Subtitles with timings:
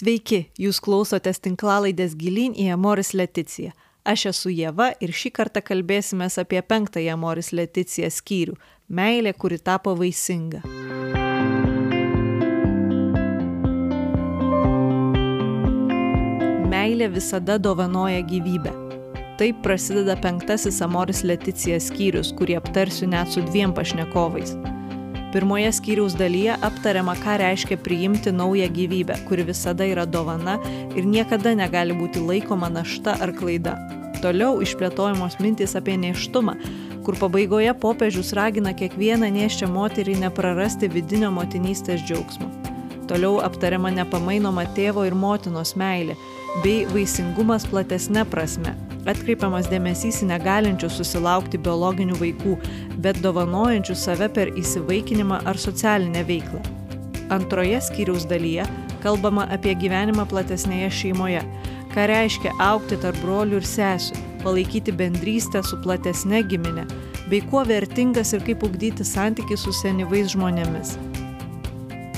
[0.00, 3.74] Sveiki, jūs klausotės tinklalaidės gilin į Amoris Leticiją.
[4.08, 8.54] Aš esu Jėva ir šį kartą kalbėsime apie penktąją Amoris Leticiją skyrių-
[8.98, 10.62] meilė, kuri tapo vaisinga.
[16.72, 18.72] Meilė visada dovanoja gyvybę.
[19.36, 24.79] Taip prasideda penktasis Amoris Leticija skyrius, kurį aptarsiu net su dviem pašnekovais.
[25.32, 30.58] Pirmoje skyriaus dalyje aptariama, ką reiškia priimti naują gyvybę, kuri visada yra dovana
[30.98, 33.76] ir niekada negali būti laikoma našta ar klaida.
[34.22, 36.56] Toliau išplėtojamos mintys apie neštumą,
[37.06, 42.50] kur pabaigoje popiežius ragina kiekvieną neščią moterį neprarasti vidinio motinystės džiaugsmo.
[43.06, 46.18] Toliau aptariama nepamainoma tėvo ir motinos meilė
[46.64, 48.74] bei vaisingumas platesnė prasme,
[49.08, 52.56] atkreipiamas dėmesys į negalinčius susilaukti biologinių vaikų,
[53.04, 56.62] bet dovanojančius save per įsivaikinimą ar socialinę veiklą.
[57.30, 58.66] Antroje skyriaus dalyje
[59.04, 61.44] kalbama apie gyvenimą platesnėje šeimoje,
[61.94, 66.86] ką reiškia aukti tarp brolių ir sesių, palaikyti bendrystę su platesne giminė,
[67.30, 70.96] bei kuo vertingas ir kaip ugdyti santykių su senyvais žmonėmis.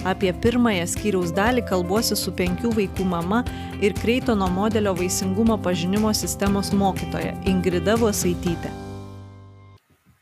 [0.02, 3.44] Apie pirmąją skyriaus dalį kalbuosi su penkių vaikų mama
[3.86, 8.72] ir Kreitono modelio vaisingumo pažinimo sistemos mokytoja Ingrida Vosaitytė.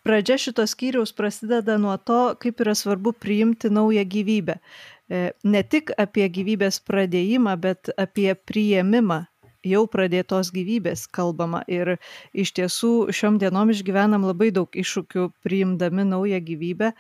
[0.04, 4.58] Pradžia šitos skyriaus prasideda nuo to, kaip yra svarbu priimti naują gyvybę.
[4.60, 9.22] E, ne tik apie gyvybės pradėjimą, bet apie priėmimą
[9.64, 11.62] jau pradėtos gyvybės kalbama.
[11.68, 11.96] Ir
[12.32, 16.92] iš tiesų šiom dienom išgyvenam labai daug iššūkių priimdami naują gyvybę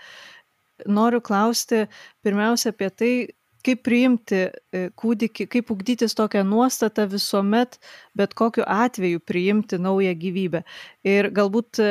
[0.86, 1.86] noriu klausti
[2.24, 3.12] pirmiausia apie tai,
[3.66, 7.76] kaip priimti e, kūdikį, kaip ugdytis tokią nuostatą visuomet,
[8.16, 10.62] bet kokiu atveju priimti naują gyvybę.
[11.04, 11.90] Ir galbūt e,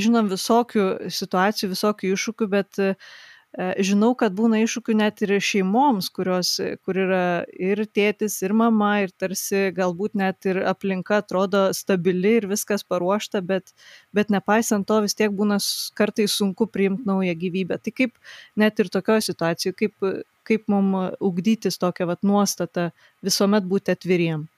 [0.00, 3.12] žinom visokių situacijų, visokių iššūkių, bet uh,
[3.58, 9.12] žinau, kad būna iššūkių net ir šeimoms, kurios, kur yra ir tėtis, ir mama, ir
[9.12, 13.74] tarsi galbūt net ir aplinka atrodo stabili ir viskas paruošta, bet,
[14.16, 15.60] bet nepaisant to vis tiek būna
[15.98, 17.76] kartais sunku priimti naują gyvybę.
[17.82, 18.16] Tai kaip
[18.56, 20.08] net ir tokioje situacijoje, kaip,
[20.48, 22.90] kaip mums ugdytis tokią vat, nuostatą
[23.22, 24.48] visuomet būti atviriem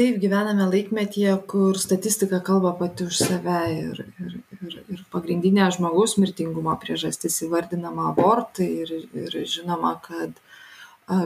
[0.00, 6.16] taip gyvename laikmetyje kur statistika kalba pati už save ir ir ir ir pagrindinė žmogaus
[6.22, 8.94] mirtingumo priežastis įvardinama abortai ir
[9.24, 10.40] ir žinoma kad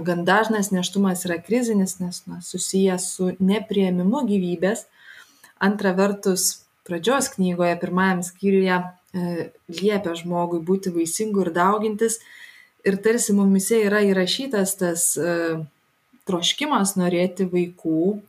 [0.09, 4.87] gan dažnas nėštumas yra krizinis nes na susijęs su nepriėmimu gyvybės.
[5.63, 12.19] Antra vertus pradžios knygoje pirmajam skyriuje e, liepia žmogui būti vaisingu ir daugintis.
[12.85, 15.35] Ir tarsi mumyse yra įrašytas tas e,
[16.29, 18.21] troškimas norėti vaikų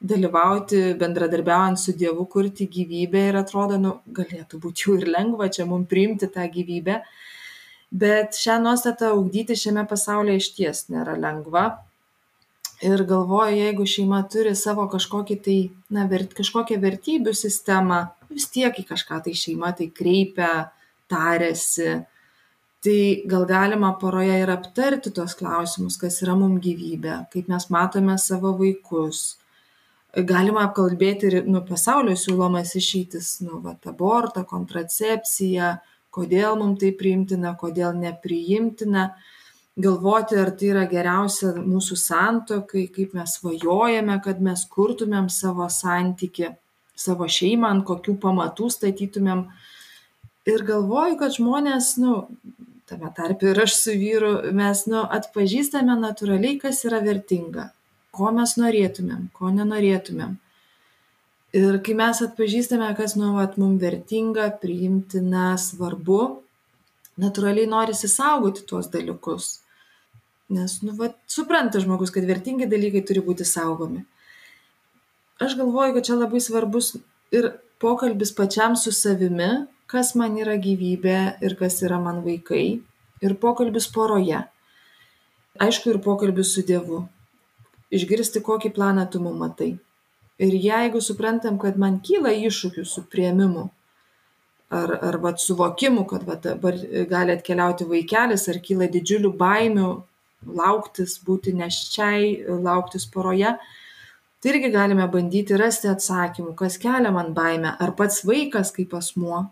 [0.00, 5.66] dalyvauti bendradarbiaujant su Dievu, kurti gyvybę ir atrodo, nu, galėtų būti jau ir lengva čia
[5.68, 7.00] mums priimti tą gyvybę.
[7.96, 11.66] Bet šią nuostatą ugdyti šiame pasaulyje iš ties nėra lengva.
[12.84, 15.56] Ir galvoju, jeigu šeima turi savo kažkokį tai,
[15.88, 20.50] na, vert, kažkokią vertybių sistemą, vis tiek į kažką tai šeima tai kreipia,
[21.08, 21.94] tarėsi,
[22.84, 22.98] tai
[23.30, 28.52] gal galima poroje ir aptarti tuos klausimus, kas yra mums gyvybė, kaip mes matome savo
[28.60, 29.38] vaikus,
[30.24, 35.76] galima apkalbėti ir nu, pasaulio siūlomas išeitis, nu, va, abortą, kontracepciją,
[36.14, 39.10] kodėl mums tai priimtina, kodėl nepriimtina,
[39.76, 46.54] galvoti, ar tai yra geriausia mūsų santokai, kaip mes svajojame, kad mes kurtumėm savo santyki,
[46.96, 49.44] savo šeimą, ant kokių pamatų statytumėm.
[50.48, 52.22] Ir galvoju, kad žmonės, nu,
[52.88, 57.74] tame tarp ir aš su vyru, mes, nu, atpažįstame natūraliai, kas yra vertinga
[58.16, 60.36] ko mes norėtumėm, ko nenorėtumėm.
[61.56, 66.20] Ir kai mes atpažįstame, kas nu, vat, mums vertinga, priimtina, svarbu,
[67.22, 69.60] natūraliai norisi saugoti tuos dalykus.
[70.52, 74.04] Nes, nu, vat, supranta žmogus, kad vertingi dalykai turi būti saugomi.
[75.42, 76.94] Aš galvoju, kad čia labai svarbus
[77.34, 82.80] ir pokalbis pačiam su savimi, kas man yra gyvybė ir kas yra man vaikai,
[83.22, 84.44] ir pokalbis poroje.
[85.62, 87.06] Aišku, ir pokalbis su Dievu
[87.94, 89.76] išgirsti, kokį planą tu mum matai.
[90.42, 93.70] Ir jeigu suprantam, kad man kyla iššūkių su prieimimu,
[94.70, 96.76] ar, ar vat, suvokimu, kad vat, dabar
[97.08, 99.90] gali atkeliauti vaikelis, ar kyla didžiulių baimių
[100.46, 103.54] lauktis, būti neščiai, lauktis poroje,
[104.42, 109.46] tai irgi galime bandyti rasti atsakymų, kas kelia man baimę, ar pats vaikas kaip asmuo,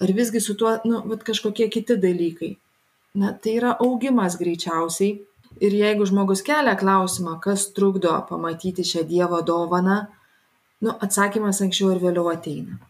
[0.00, 2.54] ar visgi su tuo, nu, vat, kažkokie kiti dalykai.
[3.18, 5.16] Na, tai yra augimas greičiausiai
[5.60, 9.98] ir jeigu žmogus kelia klausimą kas trukdo pamatyti šią dievo dovaną
[10.80, 12.80] nu atsakymas anksčiau ar vėliau ateina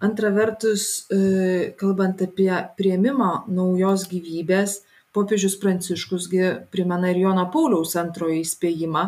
[0.00, 4.80] antra vertus e, kalbant apie priėmimą naujos gyvybės
[5.18, 9.04] popiežius Pranciškusgi primena ir Jono Pauliaus antrojo įspėjimą,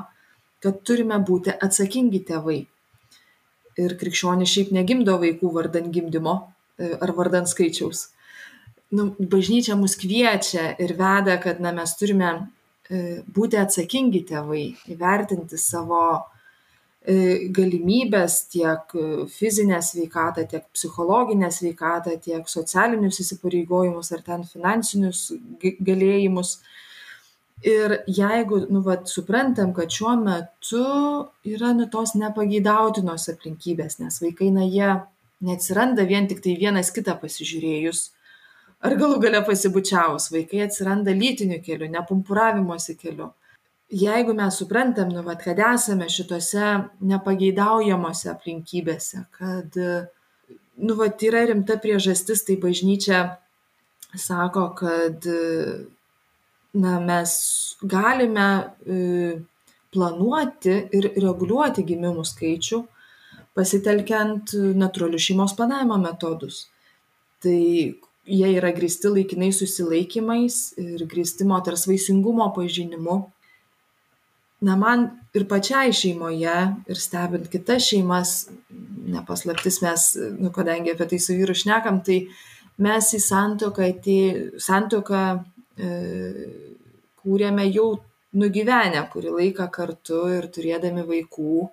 [0.64, 2.60] kad turime būti atsakingi tėvai.
[3.80, 8.08] Ir krikščionys šiaip negimdo vaikų vardan gimdymo e, ar vardan skaičiaus.
[8.90, 12.32] Nu, bažnyčia mus kviečia ir veda, kad na, mes turime
[12.90, 16.02] būti atsakingi tėvai, įvertinti savo
[17.00, 18.92] E, galimybes tiek
[19.32, 25.30] fizinę sveikatą, tiek psichologinę sveikatą, tiek socialinius įsipareigojimus ar ten finansinius
[25.80, 26.58] galėjimus.
[27.64, 30.84] Ir jeigu, nu, vat, suprantam, kad šiuo metu
[31.48, 34.92] yra, nu, tos nepageidautinos aplinkybės, nes vaikai, na, jie
[35.44, 38.10] neatsiranda vien tik tai vienas kitą pasižiūrėjus,
[38.80, 43.32] ar galų gale pasibučiaus, vaikai atsiranda lytiniu keliu, nepumpuravimuose keliu
[43.90, 46.66] jeigu mes suprantam, nu, vat, kad esame šitose
[47.10, 49.76] nepageidaujamose aplinkybėse, kad
[50.80, 53.24] nu, vat, yra rimta priežastis, tai bažnyčia
[54.14, 55.26] sako, kad
[56.72, 57.34] na, mes
[57.82, 58.48] galime
[58.86, 59.38] e,
[59.90, 62.84] planuoti ir reguliuoti gimimų skaičių,
[63.58, 66.68] pasitelkiant natūralius šeimos planavimo metodus.
[67.42, 67.58] Tai
[68.30, 73.18] jie yra grįsti laikinai susilaikymais ir grįsti moters vaisingumo pažinimu.
[74.66, 76.56] Na man ir pačiai šeimoje
[76.92, 78.34] ir stebint kitas šeimas,
[79.10, 80.06] nepaslaptis mes,
[80.36, 82.20] nu, kadangi apie tai su vyru šnekam, tai
[82.84, 83.88] mes į santoką,
[84.60, 85.22] santoką
[85.80, 85.90] e,
[87.22, 87.88] kūrėme jau
[88.36, 91.66] nugyvenę kurį laiką kartu ir turėdami vaikų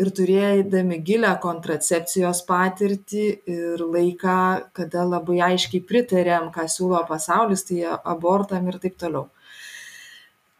[0.00, 4.38] ir turėdami gilę kontracepcijos patirtį ir laiką,
[4.76, 9.28] kada labai aiškiai pritarėm, ką siūlo pasaulis, tai abortam ir taip toliau.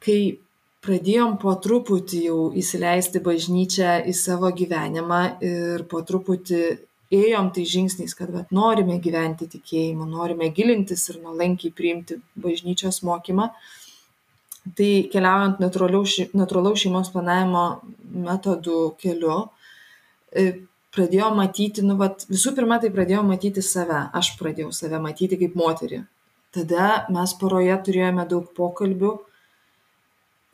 [0.03, 0.19] Kai
[0.83, 6.63] pradėjom po truputį jau įsileisti bažnyčią į savo gyvenimą ir po truputį
[7.13, 13.51] ėjom tai žingsniais, kad vat, norime gyventi tikėjimu, norime gilintis ir nuolankiai priimti bažnyčios mokymą.
[14.63, 17.65] Tai keliaujant natūralaus šeimos planavimo
[18.27, 19.39] metodų keliu,
[20.31, 20.63] e,
[20.95, 25.59] pradėjau matyti, nu, vat, visų pirma, tai pradėjau matyti save, aš pradėjau save matyti kaip
[25.59, 26.05] moterį.
[26.55, 29.17] Tada mes poroje turėjome daug pokalbių,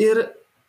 [0.02, 0.22] ir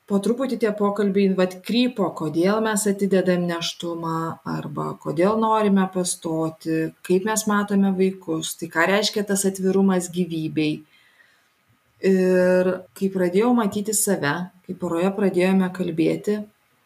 [0.09, 4.21] po truputį tie pokalbiai vat krypo kodėl mes atidedam nėštumą
[4.57, 10.80] arba kodėl norime pastoti kaip mes matome vaikus tai ką reiškia tas atvirumas gyvybei
[12.06, 14.36] ir kai pradėjau matyti save
[14.66, 16.40] kai poroje pradėjome kalbėti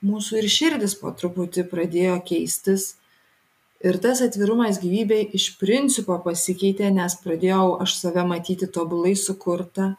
[0.04, 2.94] mūsų ir širdis po truputį pradėjo keistis
[3.84, 9.94] ir tas atvirumas gyvybei iš principo pasikeitė nes pradėjau aš save matyti tobulai sukurtą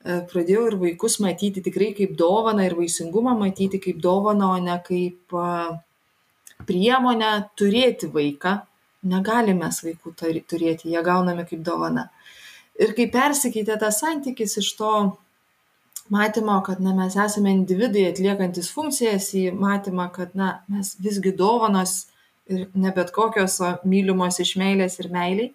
[0.00, 4.78] E, pradėjau ir vaikus matyti tikrai kaip dovaną ir vaisingumą matyti kaip dovaną, o ne
[4.86, 5.34] kaip
[6.68, 8.54] priemonę turėti vaiką.
[9.10, 12.08] Negalime vaikų turėti, jie gaunami kaip dovana.
[12.80, 14.92] Ir kai persikeitė tas santykis iš to
[16.10, 22.06] matymo, kad na, mes esame individai atliekantis funkcijas į matymą, kad na, mes visgi dovanos
[22.50, 25.52] ir ne bet kokios, o mylimos iš meilės ir meiliai,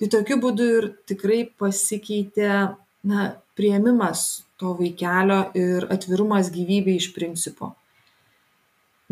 [0.00, 2.48] tai tokiu būdu ir tikrai pasikeitė
[3.06, 7.74] na, priėmimas to vaikelio ir atvirumas gyvybei iš principo.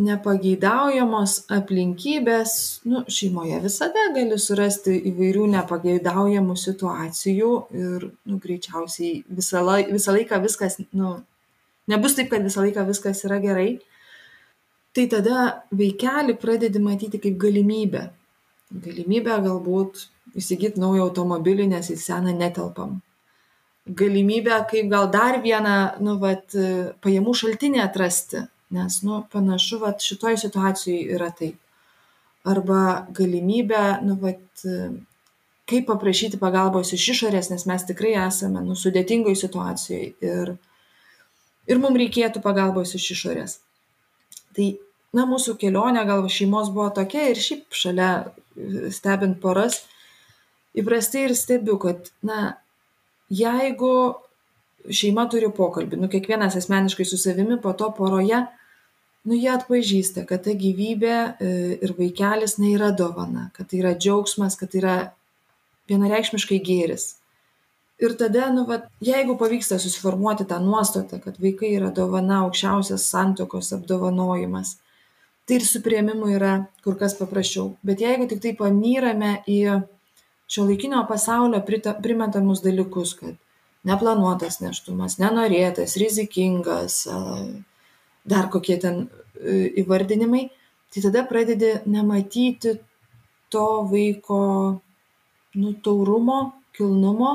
[0.00, 2.52] Nepageidaujamos aplinkybės,
[2.88, 10.41] nu, šeimoje visada gali surasti įvairių nepageidaujamų situacijų ir, nu, greičiausiai visą, laik, visą laiką
[10.44, 11.19] viskas, nu,
[11.91, 13.69] nebus taip, kad visą laiką viskas yra gerai.
[14.96, 15.44] Tai tada
[15.77, 18.08] vaikelį pradedi matyti kaip galimybę.
[18.70, 20.08] Galimybę galbūt
[20.41, 22.98] įsigyti naują automobilį, nes į seną netelpam
[23.86, 26.55] galimybę kaip gal dar vieną nu vat
[27.03, 31.56] pajamų šaltinį atrasti nes nu panašu vat šitoj situacijoj yra taip.
[32.44, 34.65] Arba galimybę nu vat
[35.70, 40.55] kaip paprašyti pagalbos iš išorės nes mes tikrai esame nu sudėtingoj situacijoj ir
[41.70, 43.58] ir mum reikėtų pagalbos iš išorės.
[44.56, 44.72] Tai
[45.15, 48.10] na mūsų kelionė gal šeimos buvo tokia ir šiaip šalia
[48.94, 49.84] stebint poras
[50.79, 52.56] įprastai ir stebiu kad na
[53.31, 53.93] jeigu
[54.91, 58.41] šeima turi pokalbį, nu kiekvienas asmeniškai su savimi, po to poroje,
[59.29, 63.94] nu jie atpažįsta, kad ta gyvybė e, ir vaikelis na yra dovana, kad tai yra
[63.98, 64.98] džiaugsmas, kad tai yra
[65.91, 67.15] vienareikšmiškai gėris.
[68.00, 73.74] Ir tada, nu, va, jeigu pavyksta susiformuoti tą nuostatą, kad vaikai yra dovana, aukščiausias santokos
[73.77, 74.79] apdovanojimas,
[75.44, 77.74] tai ir su prieimimu yra kur kas paprasčiau.
[77.84, 79.60] Bet jeigu tik tai panyrame į
[80.50, 83.36] šiuolaikinio pasaulio primetamus dalykus, kad
[83.84, 87.03] neplanuotas neštumas, nenorėtas, rizikingas,
[88.24, 89.05] dar kokie ten
[89.41, 90.46] e, įvardinimai,
[90.91, 92.77] tai tada pradedi nematyti
[93.50, 94.41] to vaiko
[95.55, 96.41] nutaurumo,
[96.77, 97.32] kilnumo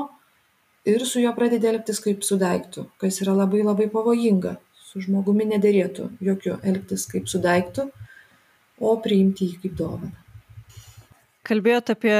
[0.86, 4.56] ir su juo pradedi elgtis kaip su daiktu, kas yra labai labai pavojinga.
[4.86, 7.88] Su žmogumi nederėtų jokių elgtis kaip su daiktu,
[8.80, 10.12] o priimti jį kaip dovaną.
[11.46, 12.16] Kalbėjote apie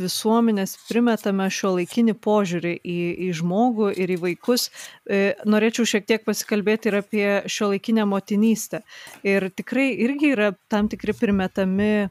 [0.00, 4.68] visuomenės primetame šio laikinį požiūrį į, į žmogų ir į vaikus.
[5.04, 8.82] E, norėčiau šiek tiek pasikalbėti ir apie šio laikinę motinystę.
[9.26, 12.08] Ir tikrai irgi yra tam tikri primetami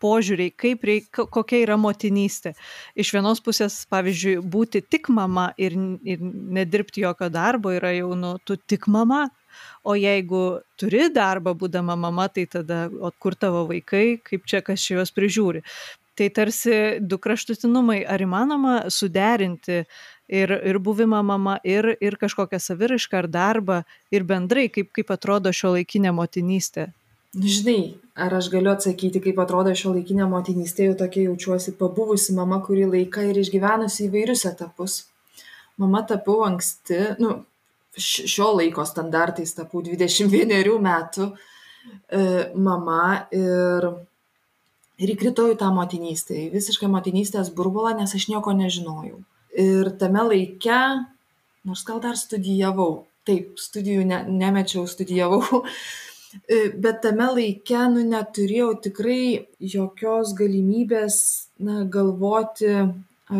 [0.00, 2.54] požiūriai, kaip reikia, kokia yra motinystė.
[2.98, 5.76] Iš vienos pusės, pavyzdžiui, būti tik mama ir,
[6.08, 9.28] ir nedirbti jokio darbo yra jau, nu, tu tik mama.
[9.82, 14.84] O jeigu turi darbą būdama mama, tai tada, o kur tavo vaikai, kaip čia kas
[14.84, 15.64] čia juos prižiūri.
[16.20, 19.78] Tai tarsi du kraštutinumai, ar įmanoma suderinti
[20.28, 25.52] ir, ir buvimą mama, ir, ir kažkokią saviraišką ar darbą, ir bendrai, kaip, kaip atrodo
[25.56, 26.90] šio laikinė motinystė
[27.30, 32.34] Nu, žinai, ar aš galiu atsakyti, kaip atrodo šio laikinė motinystė, jau tokia jaučiuosi pabuvusi
[32.34, 34.96] mama kurį laiką ir išgyvenusi įvairius etapus.
[35.78, 37.36] Mama tapau anksti, nu,
[37.94, 42.24] šio laiko standartais tapau 21 metų e,
[42.58, 43.86] mama ir,
[45.00, 49.22] ir įkritau į tą motinystę, į visišką motinystės burbulą, nes aš nieko nežinojau.
[49.58, 50.82] Ir tame laike,
[51.66, 55.64] nors gal dar studijavau, taip, studijų ne, nemečiau, studijavau,
[56.46, 59.22] E, bet tame laike nu neturėjau tikrai
[59.72, 61.16] jokios galimybės
[61.66, 62.70] na galvoti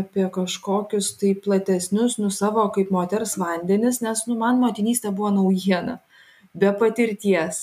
[0.00, 6.00] apie kažkokius tai platesnius nu savo kaip moters vandenis nes nu man motinystė buvo naujiena
[6.62, 7.62] be patirties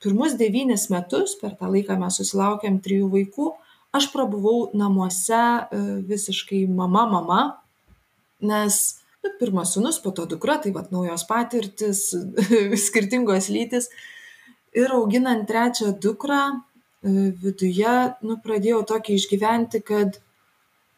[0.00, 3.50] pirmus devynis metus per tą laiką mes susilaukėm trijų vaikų
[3.96, 7.40] aš prabuvau namuose e, visiškai mama mama
[8.40, 8.78] nes
[9.24, 12.06] nu, pirmas sūnus po to dukra tai vat naujos patirtys
[12.86, 13.90] skirtingos lytys
[14.76, 20.20] ir auginant trečią dukrą e, viduje nu pradėjau tokį išgyventi kad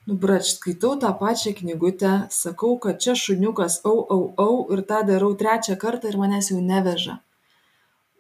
[0.06, 5.02] nu brač skaitau tą pačią knygutę sakau kad čia šuniukas au au au ir tą
[5.10, 7.18] darau trečią kartą ir manęs jau neveža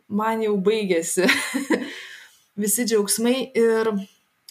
[0.08, 1.28] man jau baigėsi
[2.62, 3.92] visi džiaugsmai ir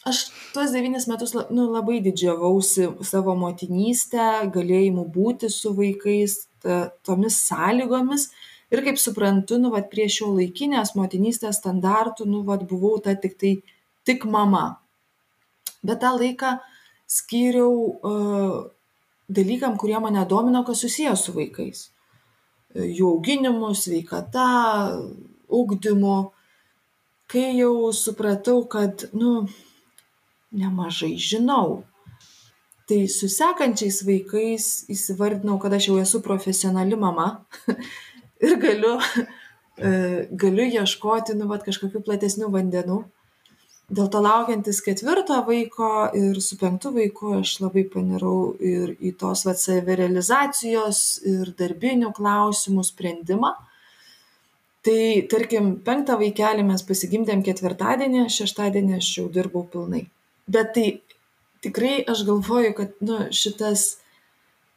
[0.10, 7.38] aš tuos devynis metus nu labai didžiavausi savo motinyste galėjimu būti su vaikais ta tomis
[7.50, 8.29] sąlygomis
[8.72, 13.58] ir kaip suprantu nu vat prie šiuolaikinės motinystės standartų nu vat buvau ta tiktai
[14.08, 14.65] tik mama
[15.84, 16.58] bet tą laiką
[17.12, 18.62] skyriau uh,
[19.31, 21.88] dalykam, kurie mane domino, kas susijęs su vaikais.
[22.75, 24.48] Jų auginimu, sveikata,
[25.51, 26.31] ugdymu.
[27.31, 29.46] Kai jau supratau, kad, nu,
[30.51, 31.84] nemažai žinau,
[32.89, 37.46] tai su sekančiais vaikais įsivardinau, kad aš jau esu profesionali mama
[38.46, 38.98] ir galiu,
[39.79, 43.00] e, galiu ieškoti, nu, vat, kažkokių platesnių vandenų.
[43.91, 49.43] Dėl to laukiantis ketvirto vaiko ir su penktu vaiku aš labai panirau ir į tos
[49.43, 53.51] savirealizacijos ir darbinių klausimų sprendimą.
[54.81, 60.07] Tai tarkim, penktą vaikelį mes pasigimdėm ketvirtadienį, šeštadienį aš jau dirbau pilnai.
[60.50, 60.85] Bet tai
[61.61, 64.01] tikrai aš galvoju, kad nu, šitas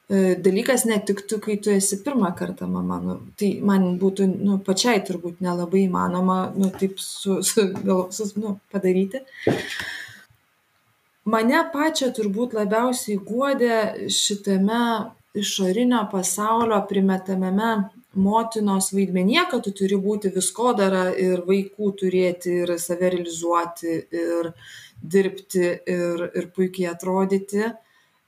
[0.05, 2.99] E, dalykas netiktų, kai tu esi pirmą kartą mama.
[3.01, 8.29] Nu, tai man būtų nu, pačiai turbūt nelabai įmanoma nu, taip su, su, gal, su,
[8.37, 9.23] nu, padaryti.
[11.25, 13.79] Mane pačią turbūt labiausiai guodė
[14.13, 14.83] šitame
[15.41, 17.71] išorinio pasaulio primetamame
[18.15, 24.53] motinos vaidmenyje, kad tu turi būti viskodara ir vaikų turėti ir save realizuoti ir
[25.03, 27.65] dirbti ir, ir puikiai atrodyti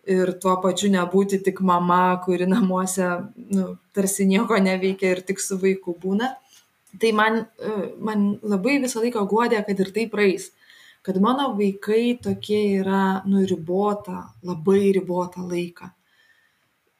[0.07, 3.09] ir tuo pačiu nebūti tik mama, kuri namuose
[3.50, 6.33] nu, tarsi nieko neveikia ir tik su vaiku būna.
[7.00, 10.52] Tai man, e, man labai visą laiką guodė, kad ir tai praeis.
[11.07, 15.90] Kad mano vaikai tokie yra nuribota, labai ribota laiką.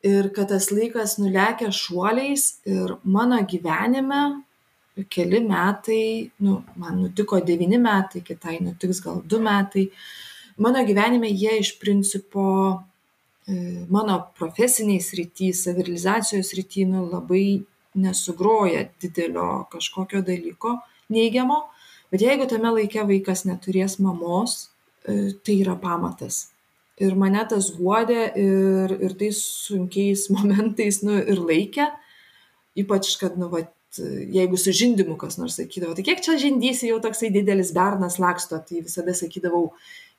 [0.07, 4.23] Ir kad tas laikas nulekia šuoliais ir mano gyvenime
[5.13, 9.89] keli metai, nu, man nutiko devyni metai, kitai nutiks gal du metai.
[10.63, 12.45] Mano gyvenime jie iš principo
[13.47, 13.55] E,
[13.87, 17.63] mano profesinėj srity, savirealizacijos srity, nu, labai
[17.97, 20.75] nesugroja didelio kažkokio dalyko
[21.15, 21.61] neigiamo,
[22.11, 24.57] bet jeigu tame laike vaikas neturės mamos,
[25.07, 26.49] e, tai yra pamatas.
[26.97, 31.91] Ir mane tas guodė ir, ir tais sunkiais momentais, nu, ir laikė,
[32.81, 36.99] ypač, kad, nu, va, jeigu su žindimu kas nors sakydavo, tai kiek čia žindysi jau
[37.05, 39.71] toksai didelis bernas laksto, tai visada sakydavau,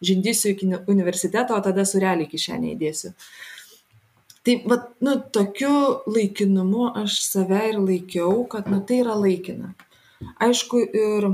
[0.06, 3.14] žindysiu iki universiteto, o tada surelį kišenę įdėsiu.
[4.48, 5.74] Tai, va, nu, tokiu
[6.08, 9.74] laikinumu aš save ir laikiau, kad, nu, tai yra laikina.
[10.42, 11.28] Aišku, ir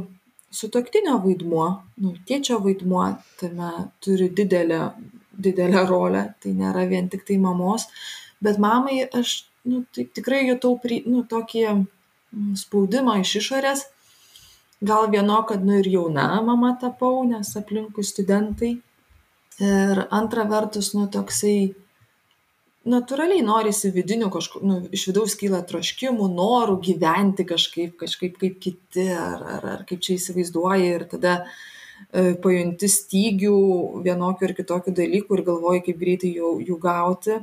[0.53, 1.67] sutoktinio vaidmuo,
[2.01, 3.05] nu, tėčio vaidmuo
[3.39, 3.69] tame
[4.03, 4.79] turi didelę
[5.33, 7.87] didelę rolę, tai nėra vien tik tai mamos,
[8.43, 13.85] bet mamai aš nu, tai tikrai jutau pri, nu, tokį mm, spaudimą iš išorės,
[14.83, 18.75] gal vieno, kad nu ir jauna mama tapau, nes aplinkui studentai.
[19.63, 21.75] Ir antra vertus, nu toksai
[22.89, 29.07] natūraliai norisi vidinių kažkokių, nu, iš vidaus kyla troškimų, norų gyventi kažkaip, kažkaip kaip kiti,
[29.15, 31.53] ar, ar, ar kaip čia įsivaizduoji ir tada e,
[32.11, 33.55] pajunti stygių
[34.05, 37.39] vienokių ir kitokių dalykų ir galvoji, kaip greitai jų, jų gauti.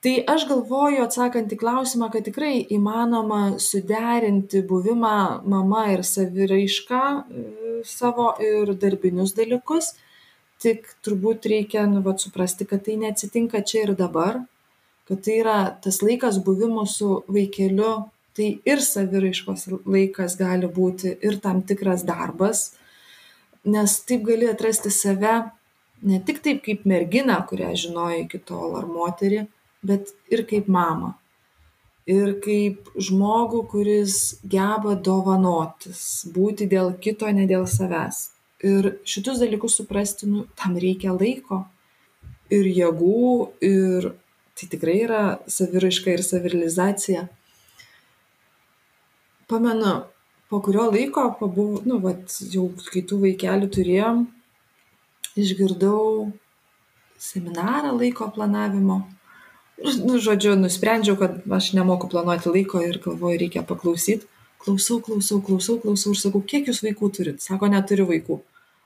[0.00, 7.42] Tai aš galvoju, atsakant į klausimą, kad tikrai įmanoma suderinti buvimą mama ir saviraišką e,
[7.84, 9.92] savo ir darbinius dalykus
[10.60, 14.42] tik turbūt reikia nu vat suprasti kad tai neatsitinka čia ir dabar
[15.08, 17.92] kad tai yra tas laikas buvimo su vaikeliu
[18.36, 22.70] tai ir saviraiškos laikas gali būti ir tam tikras darbas
[23.64, 25.36] nes taip gali atrasti save
[26.10, 29.46] ne tik taip kaip merginą kurią žinojai iki tol ar moterį
[29.86, 31.14] bet ir kaip mamą
[32.10, 34.18] ir kaip žmogų kuris
[34.56, 38.28] geba dovanotis būti dėl kito ne dėl savęs
[38.60, 41.62] Ir šitus dalykus suprasti, nu, tam reikia laiko
[42.52, 43.28] ir jėgų,
[43.64, 44.10] ir
[44.58, 47.22] tai tikrai yra saviraiška ir savirilizacija.
[49.50, 49.94] Pamenu,
[50.50, 54.26] po kurio laiko, pabuv, nu, vat, jau kai tų vaikelių turėjom,
[55.40, 56.30] išgirdau
[57.20, 59.00] seminarą laiko planavimo.
[59.80, 64.28] Nu, žodžiu, nusprendžiau, kad aš nemoku planuoti laiko ir galvoju, reikia paklausyti.
[64.60, 67.42] Klausau, klausau, klausau, klausau ir sakau, kiek jūs vaikų turit?
[67.42, 68.42] Sako, neturiu vaikų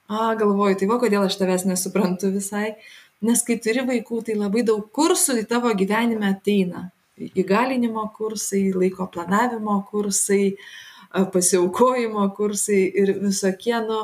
[0.08, 2.74] a galvoju tai va kodėl aš tavęs nesuprantu visai
[3.24, 9.06] nes kai turi vaikų tai labai daug kursų į tavo gyvenime ateina įgalinimo kursai laiko
[9.06, 10.56] planavimo kursai
[11.32, 14.00] pasiaukojimo kursai ir visokie nu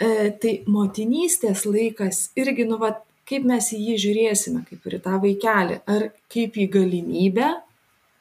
[0.00, 5.02] e, tai motinystės laikas irgi nu vat kaip mes į jį žiūrėsime kaip ir į
[5.02, 5.78] tą vaikelį.
[5.86, 7.52] Ar kaip į galimybę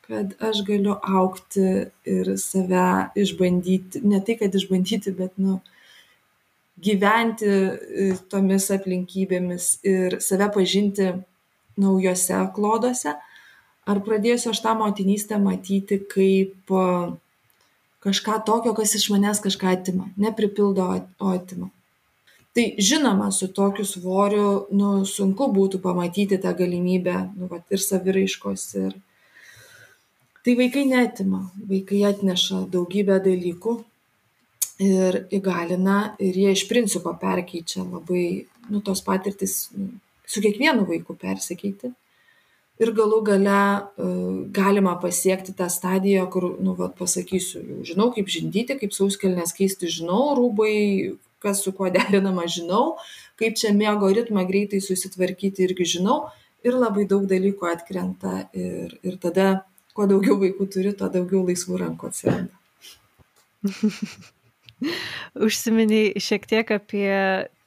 [0.05, 5.59] kad aš galiu aukti ir save išbandyti ne tai kad išbandyti bet nu
[6.85, 11.13] gyventi e, tomis aplinkybėmis ir save pažinti
[11.81, 13.15] naujose kloduose,
[13.85, 16.73] ar pradėsiu aš tą motinystę matyti kaip
[18.05, 20.85] kažką tokio, kas iš manęs kažką atima, nepripildo,
[21.19, 21.71] o atima.
[22.55, 28.69] Tai žinoma, su tokiu svoriu, nu, sunku būtų pamatyti tą galimybę, nu, vat, ir saviraiškos,
[28.83, 28.95] ir...
[30.45, 33.73] Tai vaikai netima, vaikai atneša daugybę dalykų,
[34.85, 39.89] ir įgalina ir jie iš principo perkeičia labai, nu, tos patirtis nu,
[40.27, 41.91] su kiekvienu vaiku persikeiti.
[42.81, 48.27] Ir galų gale uh, galima pasiekti tą stadiją, kur, nu, va, pasakysiu, jau žinau, kaip
[48.31, 50.75] žindyti, kaip sauskelnes keisti, žinau, rūbai,
[51.43, 52.97] kas su kuo derinama, žinau,
[53.39, 56.25] kaip čia mėgo ritmą greitai susitvarkyti irgi žinau.
[56.65, 59.49] Ir labai daug dalykų atkrenta ir, ir tada,
[59.93, 62.55] kuo daugiau vaikų turi, tuo daugiau laisvų rankų atsiranda.
[65.35, 67.11] Užsiminiai šiek tiek apie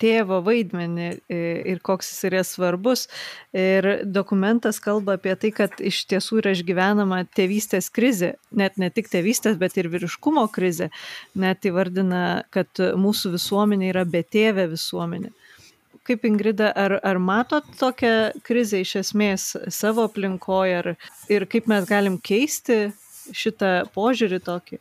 [0.00, 1.38] tėvo vaidmenį e,
[1.72, 3.06] ir koks jis yra svarbus.
[3.56, 8.34] Ir dokumentas kalba apie tai, kad iš tiesų yra išgyvenama tėvystės krizė.
[8.52, 10.90] Net ne tik tėvystės, bet ir vyriškumo krizė.
[11.34, 15.32] Net įvardina, kad mūsų visuomenė yra betėvė visuomenė.
[16.08, 20.94] Kaip Ingrida, ar, ar matot tokią krizę iš esmės savo aplinkoje ar,
[21.28, 22.86] ir kaip mes galim keisti
[23.36, 24.80] šitą požiūrį tokį?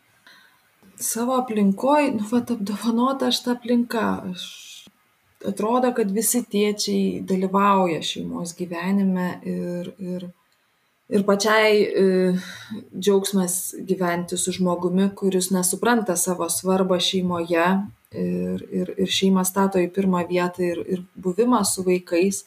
[0.99, 4.05] Savo aplinkoj, nu, va, apdovanota aš tą aplinką.
[4.31, 4.47] Aš,
[5.47, 10.25] atrodo, kad visi tėčiai dalyvauja šeimos gyvenime ir, ir,
[11.13, 12.07] ir pačiai e,
[12.97, 17.67] džiaugsmas gyventi su žmogumi, kuris nesupranta savo svarbą šeimoje
[18.17, 22.45] ir, ir, ir šeimą stato į pirmą vietą ir, ir buvimą su vaikais.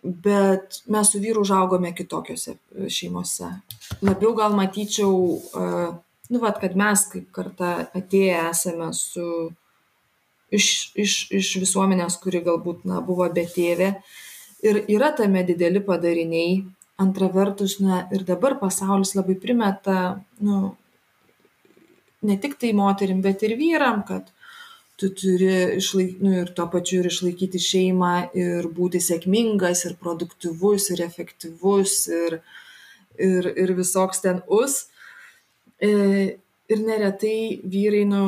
[0.00, 2.54] Bet mes su vyru užaugome kitokiose
[2.88, 3.50] šeimose.
[4.00, 5.90] Labiau gal matyčiau uh,
[6.30, 9.50] nu vat kad mes kaip karta atėję esame su
[10.54, 10.66] iš,
[10.98, 13.94] iš, iš visuomenės, kuri galbūt na, buvo betėvė.
[14.66, 16.60] Ir yra tame dideli padariniai.
[17.00, 20.74] Antra vertus, na, ir dabar pasaulis labai primeta, nu,
[22.28, 24.28] ne tik tai moterim, bet ir vyram, kad
[25.00, 30.90] tu turi išlaikyti, nu, ir tuo pačiu ir išlaikyti šeimą, ir būti sėkmingas, ir produktyvus,
[30.92, 32.42] ir efektyvus, ir,
[33.16, 34.82] ir, ir visoks ten us.
[34.84, 34.99] E,
[35.86, 38.24] ir neretai vyrai, nu,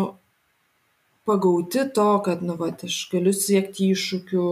[1.24, 4.46] pagauti to, kad, nu, va, aš galiu siekti iššūkių,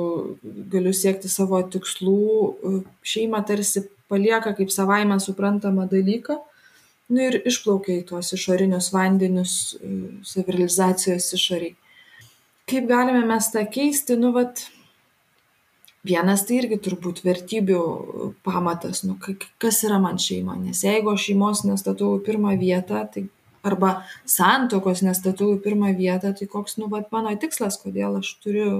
[0.70, 6.38] galiu siekti savo tikslų, e, šeima tarsi palieka kaip savaime suprantamą dalyką,
[7.10, 9.94] nu ir išplaukia į tuos išorinius vandenius e,
[10.30, 11.74] savirilizacijos išoriai.
[12.70, 14.62] Kaip galime mes tą keisti, nu, vat,
[16.06, 17.80] Vienas tai irgi turbūt vertybių
[18.46, 19.18] pamatas, nu,
[19.60, 23.26] kas yra man šeima, nes jeigu aš šeimos nestatau į pirmą vietą, tai
[23.66, 28.70] arba santokos nestatau į pirmą vietą, tai koks, nu, vat, mano tikslas, kodėl aš turiu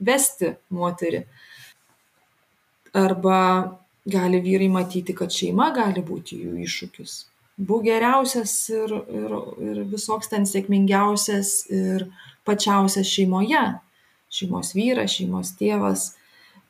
[0.00, 1.26] vesti moterį.
[2.96, 3.42] Arba
[4.08, 7.18] gali vyrai matyti, kad šeima gali būti jų iššūkis.
[7.62, 12.08] Būk geriausias ir, ir, ir visoks ten sėkmingiausias ir
[12.48, 13.62] pačiausias šeimoje.
[14.32, 16.14] Šeimos vyras, šeimos tėvas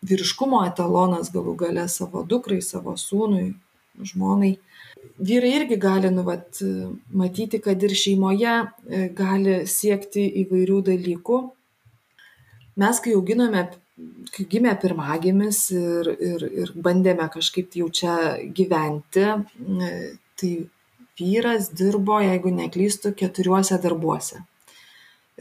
[0.06, 3.52] vyriškumo etalonas galų gale savo dukrai, savo sūnui,
[4.02, 4.56] žmonai.
[5.22, 6.60] Vyrai irgi gali, nu, vat,
[7.14, 11.38] matyti, kad ir šeimoje e, gali siekti įvairių dalykų.
[12.82, 13.64] Mes, kai auginome,
[14.34, 18.14] kai gimė pirmagimis ir, ir, ir bandėme kažkaip jau čia
[18.54, 19.90] gyventi, e,
[20.38, 20.54] tai
[21.20, 24.42] vyras dirbo, jeigu neklystu, keturiuose darbuose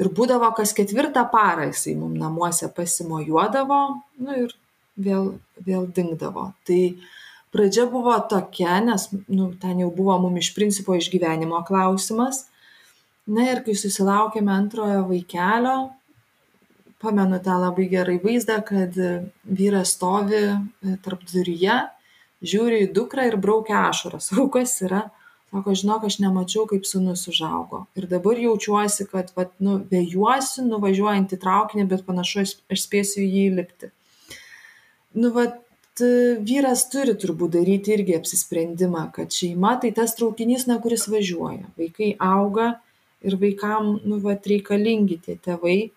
[0.01, 3.81] ir būdavo kas ketvirtą parą jisai mum namuose pasimojuodavo,
[4.25, 4.55] nu ir
[4.97, 6.51] vėl, vėl dingdavo.
[6.67, 6.81] Tai
[7.53, 12.47] pradžia buvo tokia, nes nu, ten jau buvo mum iš principo išgyvenimo klausimas.
[13.31, 15.91] Na ir kai susilaukėme antrojo vaikelio,
[17.01, 18.97] pamenu tą labai gerai vaizdą, kad
[19.45, 20.41] vyras stovi
[21.05, 21.77] tarp duryje,
[22.41, 24.31] žiūri į dukrą ir braukia ašaras.
[24.37, 25.05] Rūkas yra
[25.51, 27.85] sako žinok aš nemačiau kaip sūnus užaugo.
[27.99, 33.25] Ir dabar jaučiuosi kad vat nu vejuosi nuvažiuojant į traukinį bet panašu aš aš spėsiu
[33.25, 33.91] į jį įlipti.
[35.19, 35.59] Nu vat
[36.47, 41.67] vyras turi turbūt daryti irgi apsisprendimą kad šeima tai tas traukinys na kuris važiuoja.
[41.77, 42.79] Vaikai auga
[43.21, 45.91] ir vaikam nu vat reikalingi tie tėvai.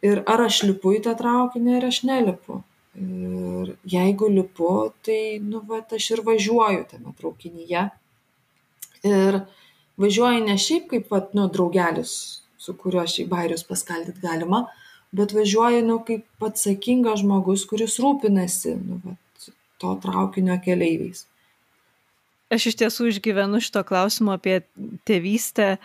[0.00, 2.62] Ir ar aš lipu į tą traukinį ar aš nelipu.
[2.96, 7.90] Ir jeigu lipu tai nu vat aš ir važiuoju tame traukinyje
[9.06, 9.40] ir
[10.00, 12.12] važiuoji ne šiaip kaip vat nu draugelis
[12.60, 14.66] su kuriuo šiaip bajerius paskaldyt galima
[15.12, 21.24] bet važiuoji nu kaip atsakingas žmogus kuris rūpinasi nu vat to traukinio keleiviais.
[22.50, 24.58] Aš iš tiesų išgyvenu šito klausimo apie
[25.08, 25.76] tėvystę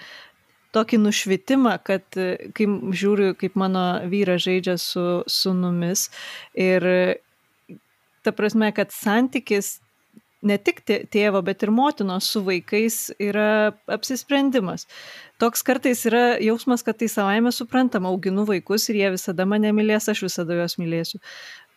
[0.75, 2.17] tokį nušvitimą, kad
[2.57, 2.65] kai
[2.99, 6.09] žiūriu, kaip mano vyras žaidžia su sunumis
[6.57, 6.83] ir
[8.25, 9.77] ta prasme, kad santykis
[10.47, 14.87] ne tik tėvo, bet ir motinos su vaikais yra apsisprendimas.
[15.41, 20.09] Toks kartais yra jausmas, kad tai savaime suprantama, auginu vaikus ir jie visada mane mylės,
[20.11, 21.19] aš visada juos mylėsiu.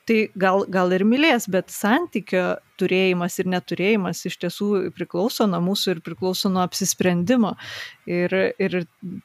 [0.08, 2.44] Tai gal, gal ir mylės, bet santykio
[2.80, 7.50] turėjimas ir neturėjimas iš tiesų priklauso nuo mūsų ir priklauso nuo apsisprendimo.
[8.08, 8.78] Ir, ir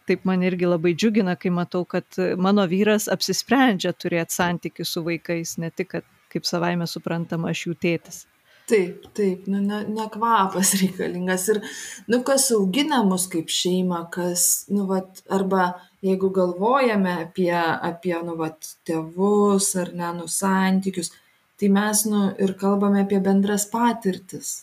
[0.10, 5.56] taip man irgi labai džiugina, kai matau, kad mano vyras apsisprendžia turėti santykių su vaikais,
[5.64, 8.24] ne tik, kad kaip savaime suprantama, aš jų tėtis.
[8.68, 11.50] Taip, taip, nu, ne, ne kvapas reikalingas.
[11.52, 11.60] Ir,
[12.08, 15.74] nu, kas augina mus kaip šeima, kas, nu, vat, arba
[16.04, 21.12] jeigu galvojame apie, apie, nu, vat, tėvus ar ne, nu, santykius,
[21.60, 24.62] tai mes, nu, ir kalbame apie bendras patirtis.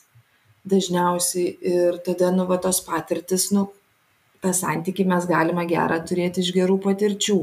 [0.71, 3.69] Dažniausiai ir tada, nu, va, tos patirtis, nu,
[4.41, 7.41] tą santykį mes galime gerą turėti iš gerų patirčių.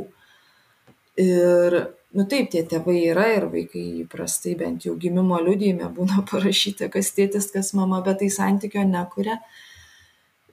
[1.21, 1.79] Ir
[2.15, 7.11] nu taip tie tėvai yra ir vaikai įprastai bent jau gimimo liudijime būna parašyta kas
[7.17, 9.39] tėtis kas mama bet tai santykio nekuria.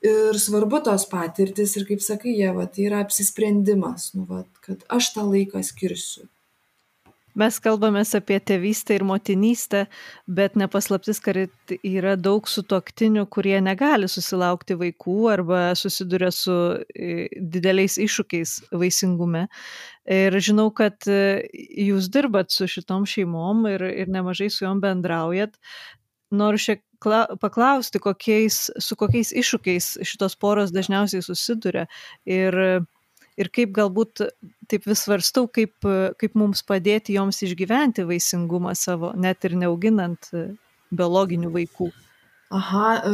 [0.04, 5.14] Ir svarbu tos patirtys ir kaip sakai ieva tai yra apsisprendimas nu vat kad aš
[5.14, 6.26] tą laiką skirsiu
[7.34, 9.80] Mes kalbamės apie tėvystę ir motinystę,
[10.30, 16.54] bet nepaslaptis, kad yra daug sutoktinių, kurie negali susilaukti vaikų arba susiduria su
[16.94, 19.48] e, dideliais iššūkiais vaisingume.
[20.06, 21.42] Ir žinau, kad e,
[21.88, 25.58] jūs dirbat su šitom šeimom ir, ir nemažai su juom bendraujat.
[26.34, 26.86] Noriu šiek
[27.42, 31.88] paklausti, kokiais, su kokiais iššūkiais šitos poros dažniausiai susiduria
[32.24, 32.84] ir
[33.40, 34.24] ir kaip galbūt
[34.70, 35.74] taip vis svarstau, kaip,
[36.20, 40.30] kaip mums padėti joms išgyventi vaisingumą savo, net ir neauginant
[40.94, 41.90] biologinių vaikų.
[42.54, 43.12] Aha, e,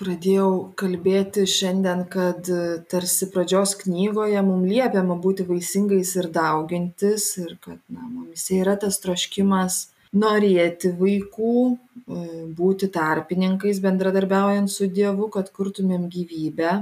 [0.00, 7.56] pradėjau kalbėti šiandien, kad e, tarsi pradžios knygoje mums liepiama būti vaisingais ir daugintis ir
[7.64, 9.80] kad na, mums yra tas troškimas
[10.16, 12.22] norėti vaikų, e,
[12.60, 16.78] būti tarpininkais, bendradarbiaujant su Dievu, kad kurtumėm gyvybę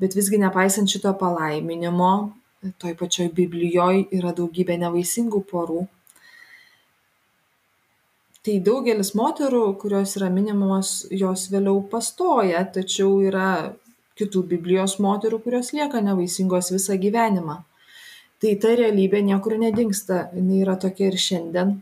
[0.00, 2.10] bet visgi nepaisant šito palaiminimo
[2.82, 5.84] toj pačioj biblijoj yra daugybė nevaisingų porų.
[8.46, 13.48] Tai daugelis moterų kurios yra minimos jos vėliau pastoja tačiau yra
[14.18, 17.60] kitų biblijos moterų kurios lieka nevaisingos visą gyvenimą.
[18.42, 21.74] Tai ta realybė niekur nedingsta jinai yra tokia ir šiandien.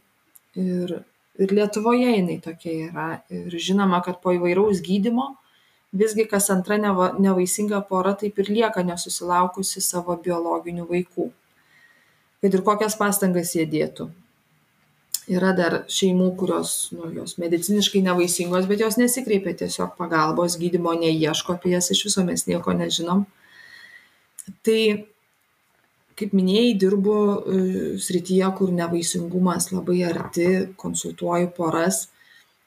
[0.54, 0.94] Ir
[1.38, 3.06] ir lietuvoje jinai tokia yra.
[3.30, 5.32] Ir žinoma kad po įvairaus gydymo
[5.94, 11.30] visgi kas antra neva nevaisinga pora taip ir lieka nesusilaukusi savo biologinių vaikų.
[12.42, 14.10] Kad ir kokias pastangas jie dėtų.
[15.32, 21.56] Yra dar šeimų, kurios, nu, jos mediciniškai nevaisingos, bet jos nesikreipia tiesiog pagalbos, gydimo neieško,
[21.56, 23.22] apie jas iš viso mes nieko nežinom.
[24.66, 24.80] Tai,
[26.20, 27.62] kaip minėjai, dirbu e,
[28.04, 32.04] srityje, kur nevaisingumas labai arti, konsultuoju poras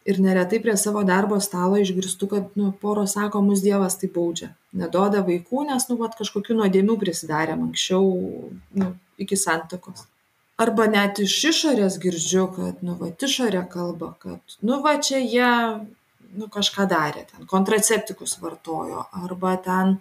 [0.08, 4.54] ir neretai prie savo darbo stalo išgirstu, kad nu, poros sako, mus Dievas tai baudžia.
[4.78, 8.06] Nedoda vaikų, nes nu, vat, kažkokių nuodėmių prisidarėm anksčiau,
[8.80, 10.08] nu, iki santokos
[10.58, 15.52] arba net iš išorės girdžiu kad nu vat išorė kalba kad nu va čia jie
[16.38, 19.06] nu kažką darė ten kontraceptikus vartojo.
[19.26, 19.98] Arba ten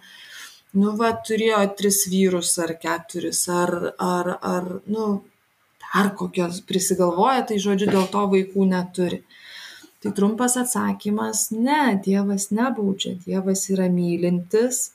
[0.77, 3.73] nu va turėjo tris vyrus ar keturis ar
[4.07, 5.07] ar ar nu
[5.85, 9.21] dar kokios prisigalvoja tai žodžiu dėl to vaikų neturi
[10.07, 13.17] tai trumpas atsakymas ne dievas nebaudžia.
[13.25, 14.93] Dievas yra mylintis.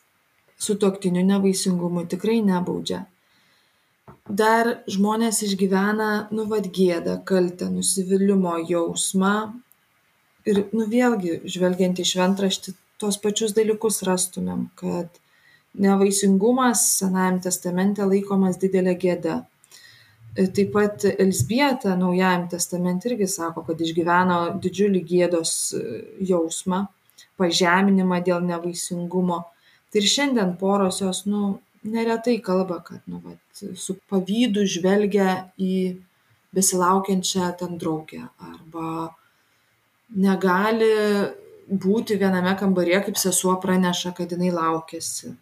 [0.62, 3.02] Sutuoktinių nevaisingumu tikrai nebaudžia.
[4.24, 9.52] Dar žmonės išgyvena nu vat gėdą kaltę nusivylimo jausmą.
[10.48, 15.10] Ir nu vėlgi žvelgiant į šventraštį tuos pačius dalykus rastumėm kad
[15.74, 19.42] nevaisingumas senajam testamente laikomas didele gėda
[20.36, 25.52] taip pat elzbieta naujajam testamente irgi sako kad išgyveno didžiulį gėdos
[26.30, 26.86] jausmą
[27.40, 29.42] pažeminimą dėl nevaisingumo
[29.92, 35.76] tai ir šiandien poros jos nu neretai kalba kad nu vat su pavydu žvelgia į
[36.56, 39.12] besilaukiančią ten draugę arba
[40.16, 40.92] negali
[41.68, 45.32] būti viename kambaryje, kaip sesuo praneša, kad jinai laukiasi.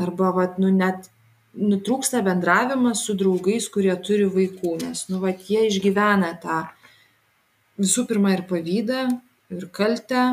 [0.00, 1.10] Arba vat, nu, net
[1.54, 6.62] nutrūksta bendravimas su draugais, kurie turi vaikų, nes nu, vat, jie išgyvena tą
[7.80, 9.06] visų pirma ir pavydą,
[9.50, 10.24] ir kaltę,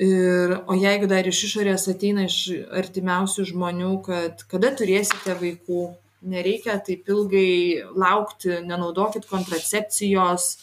[0.00, 2.38] ir o jeigu dar iš išorės ateina iš
[2.80, 5.82] artimiausių žmonių kad kada turėsite vaikų
[6.22, 10.56] nereikia taip ilgai laukti nenaudokit kontracepcijos.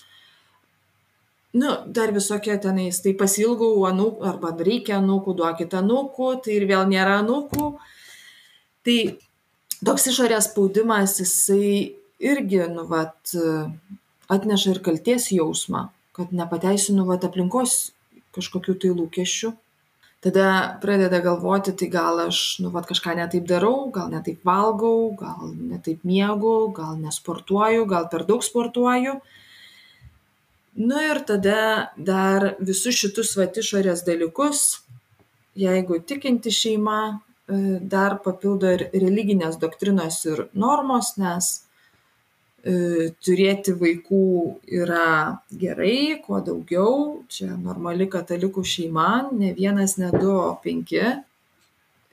[1.57, 6.86] Nu dar visokie tenais tai pasiilgau anūkų arba reikia anūkų duokit anūkų tai ir vėl
[6.89, 7.69] nėra anūkų.
[8.86, 8.97] Tai
[9.85, 13.35] toks išorės spaudimas jisai irgi nu vat
[14.33, 15.87] atneša ir kaltės jausmą
[16.17, 17.91] kad nepateisinu vat aplinkos
[18.33, 19.51] kažkokių tai lūkesčių.
[20.25, 20.45] Tada
[20.81, 26.01] pradeda galvoti, tai gal aš, nu, vat kažką netaip darau, gal netaip valgau, gal netaip
[26.09, 29.13] miegu, gal nesportuoju, gal per daug sportuoju.
[30.81, 34.65] Nu ir tada dar visus šitus vat išorės dalykus,
[35.57, 41.53] jeigu tikinti šeima, dar papildo ir religinės doktrinos ir normos, nes
[42.67, 44.23] E, turėti vaikų
[44.81, 51.03] yra gerai, kuo daugiau, čia normali katalikų šeima, ne vienas, ne du, o penki.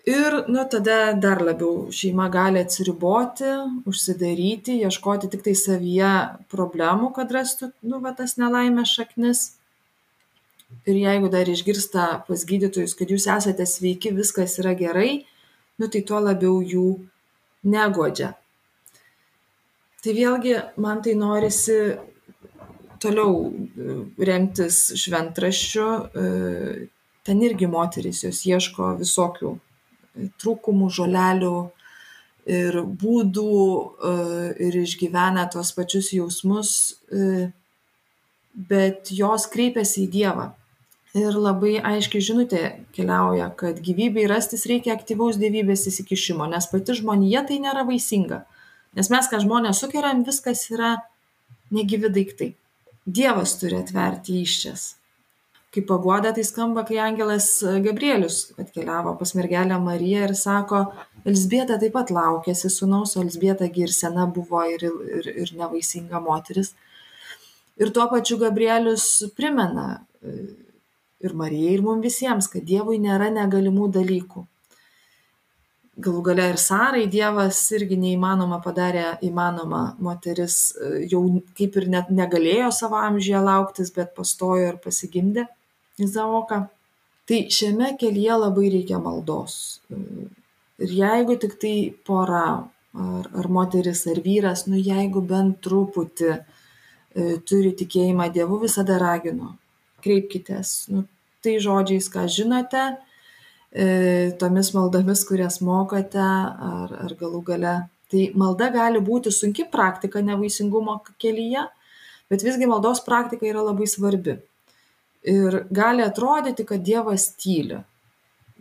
[0.05, 3.51] Ir, nu, tada dar labiau šeima gali atsiriboti,
[3.89, 6.13] užsidaryti, ieškoti tik tai savyje
[6.53, 9.47] problemų, kad rastų, nu, va, tas nelaimės šaknis.
[10.89, 15.25] Ir jeigu dar išgirsta pas gydytojus, kad jūs esate sveiki, viskas yra gerai,
[15.81, 16.89] nu, tai tuo labiau jų
[17.65, 18.35] negodžia
[20.05, 21.79] tai vėlgi man tai norisi
[23.01, 23.95] toliau e,
[24.29, 25.87] remtis šventraščiu.
[25.87, 26.27] E,
[27.25, 31.57] ten irgi moterys jos ieško visokių e, trūkumų, žolelių
[32.45, 33.53] ir būdų
[34.61, 36.73] ir išgyvena tuos pačius jausmus,
[38.69, 40.45] bet jos kreipiasi į Dievą.
[41.15, 42.61] Ir labai aiškiai žinutė
[42.97, 48.41] keliauja, kad gyvybei rastis reikia aktyvaus gyvybės įsikišimo, nes pati žmonija tai nėra vaisinga.
[48.99, 50.97] Nes mes, ką žmonės sukeriam, viskas yra
[51.75, 52.49] negyvi daiktai.
[53.07, 54.97] Dievas turi atverti iščias.
[55.75, 60.83] Kaip paguoda tai skamba, kai angelas Gabrielius atkeliavo pas mergelę Mariją ir sako,
[61.27, 64.83] Elsbieta taip pat laukėsi sunaus, Elsbieta ir sena buvo ir,
[65.19, 66.75] ir, ir nevaisinga moteris.
[67.79, 69.07] Ir tuo pačiu Gabrielius
[69.39, 69.87] primena
[71.23, 74.47] ir Marijai, ir mums visiems, kad Dievui nėra negalimų dalykų
[75.97, 79.95] galų gale ir Sarai Dievas irgi neįmanoma padarė įmanoma.
[80.03, 81.23] Moteris e, jau
[81.59, 85.47] kaip ir net negalėjo savo amžiuje lauktis, bet pastojo ir pasigimdė
[86.03, 86.65] Izaoką.
[87.25, 89.81] Tai šiame kelyje labai reikia maldos.
[90.83, 92.47] Ir jeigu tik tai pora,
[92.93, 96.41] ar, ar moteris, ar vyras, nu jeigu bent truputį e,
[97.47, 99.55] turi tikėjimą Dievu, visada raginu,
[100.05, 100.77] kreipkitės.
[100.93, 101.07] Nu,
[101.45, 102.85] tai žodžiais, ką žinote,
[103.75, 107.75] E, tomis maldomis, kurias mokate, ar, ar galų gale.
[108.13, 111.65] Tai malda gali būti sunki praktika nevaisingumo kelyje,
[112.31, 114.37] bet visgi maldos praktika yra labai svarbi.
[115.27, 117.81] Ir gali atrodyti, kad Dievas tyli,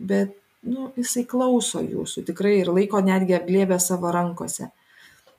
[0.00, 0.34] bet
[0.66, 4.72] nu, jisai klauso jūsų tikrai ir laiko netgi apglėbę savo rankose.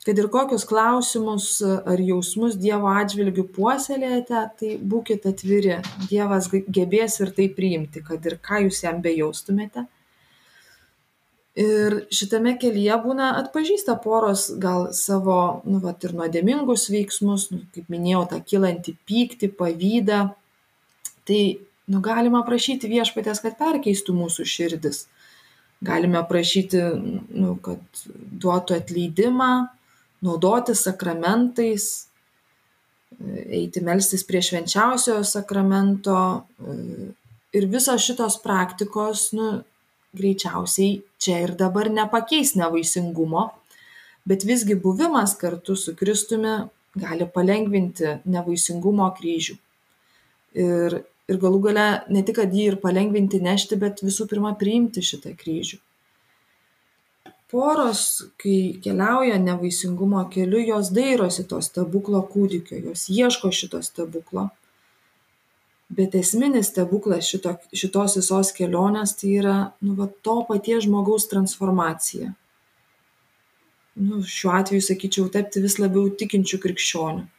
[0.05, 5.79] Kad ir kokius klausimus ar jausmus Dievo atžvilgių puoselėjate, tai būkite atviri.
[6.11, 9.87] Dievas gebės ir tai priimti, kad ir ką jūs jam bejaustumėte.
[11.55, 17.87] Ir šitame kelyje būna atpažįsta poros gal savo, nu, vat, ir nuodėmingus veiksmus, nu, kaip
[17.89, 20.19] minėjau, tą kilantį pyktį, pavydą.
[21.25, 21.39] Tai,
[21.89, 25.05] nu, galima prašyti viešpatės, kad perkeistų mūsų širdis.
[25.85, 26.83] Galime prašyti,
[27.39, 28.03] nu, kad
[28.43, 29.53] duotų atleidimą,
[30.25, 31.85] naudoti sakramentais,
[33.45, 36.17] eiti melstis prie švenčiausiojo sakramento.
[37.55, 39.51] Ir visos šitos praktikos, nu,
[40.15, 43.49] greičiausiai čia ir dabar nepakeis nevaisingumo,
[44.27, 46.57] bet visgi buvimas kartu su Kristumi
[46.99, 49.57] gali palengvinti nevaisingumo kryžių.
[50.55, 55.03] Ir, ir galų gale ne tik, kad jį ir palengvinti nešti, bet visų pirma priimti
[55.03, 55.81] šitą kryžių
[57.55, 57.99] poros
[58.41, 64.49] kai keliauja nevaisingumo keliu jos dairosi to stebuklo kūdikio jos ieško šito stebuklo.
[65.95, 72.33] Bet esminis stebuklas šito šitos visos kelionės tai yra nu va to paties žmogaus transformacija.
[73.95, 77.29] Nu šiuo atveju sakyčiau tapti vis labiau tikinčiu krikščioniu.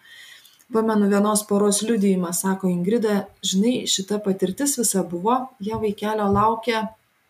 [0.72, 6.86] Pamenu vienos poros liudijimą sako ingrida žinai šita patirtis visa buvo jie vaikelio laukė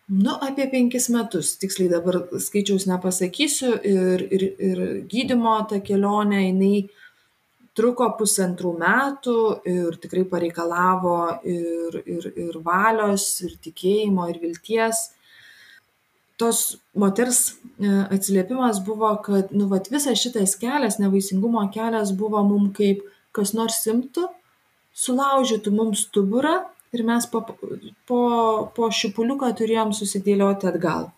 [0.06, 1.56] nu apie penkis metus.
[1.58, 3.72] Tiksliai dabar skaičiaus nepasakysiu.
[3.82, 6.86] Ir ir ir gydymo ta kelionė jinai
[7.76, 9.36] truko pusantrų metų
[9.68, 15.10] ir tikrai pareikalavo ir ir ir valios ir tikėjimo ir vilties.
[16.36, 22.72] Tos moters e, atsiliepimas buvo kad nu vat visas šitas kelias nevaisingumo kelias buvo mum
[22.76, 23.00] kaip
[23.32, 24.26] kas nors imtų
[24.96, 26.58] sulaužytų mums stuburą
[26.96, 27.42] ir mes po,
[28.08, 28.20] po,
[28.76, 31.10] po šipuliuką turėjom susidėlioti atgal.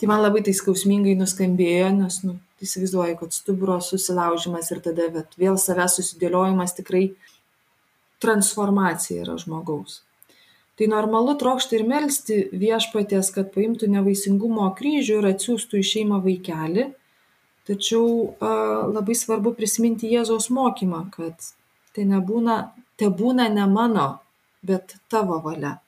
[0.00, 5.36] Tai man labai tai skausmingai nuskambėjo, nes, nu, įsivaizduoju, kad stuburo susilaužimas ir tada bet,
[5.40, 7.04] vėl savęs susidėliojimas tikrai
[8.24, 10.02] transformacija yra žmogaus.
[10.74, 16.88] Tai normalu trokšti ir melstį viešpatės, kad paimtų nevaisingumo kryžių ir atsiųstų į šeimą vaikelį,
[17.68, 18.08] tačiau
[18.42, 18.54] a,
[18.90, 21.52] labai svarbu prisiminti Jėzaus mokymą, kad
[21.94, 22.58] tai nebūna,
[22.98, 24.08] te būna ne mano,
[24.64, 25.78] bet tavo valia.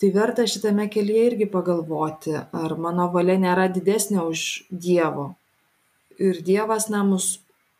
[0.00, 5.28] Tai verta šitame kelyje irgi pagalvoti, ar mano valia nėra didesnė už Dievo.
[6.18, 7.36] Ir Dievas na mus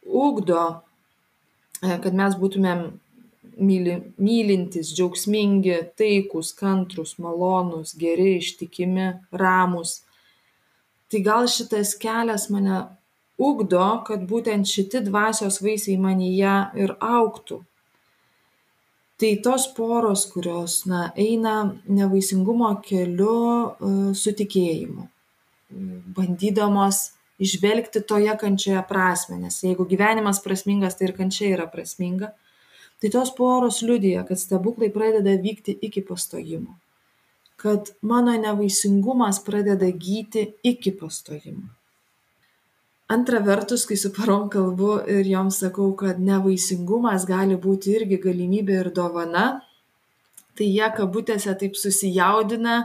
[0.06, 0.60] ugdo,
[1.82, 2.84] e, kad mes būtumėm
[3.58, 9.08] myli, mylintis, džiaugsmingi, taikus, kantrus, malonus, geri, ištikimi,
[9.42, 9.98] ramus.
[11.10, 12.84] Tai gal šitas kelias mane
[13.34, 16.56] ugdo, kad būtent šiti dvasios vaisiai manyje
[16.86, 17.64] ir auktų
[19.22, 21.54] tai tos poros kurios na eina
[21.86, 25.04] nevaisingumo keliu e, su tikėjimu.
[26.16, 26.98] Bandydamos
[27.42, 32.32] įžvelgti toje kančioje prasmę nes jeigu gyvenimas prasmingas tai ir kančia yra prasminga.
[32.98, 36.74] Tai tos poros liudija kad stebuklai pradeda vykti iki pastojimo.
[37.62, 41.70] Kad mano nevaisingumas pradeda gyti iki pastojimo
[43.08, 48.80] antra vertus kai su porom kalbu ir joms sakau kad nevaisingumas gali būti irgi galimybė
[48.84, 49.46] ir dovana
[50.56, 52.82] tai jie kabutėse taip susijaudina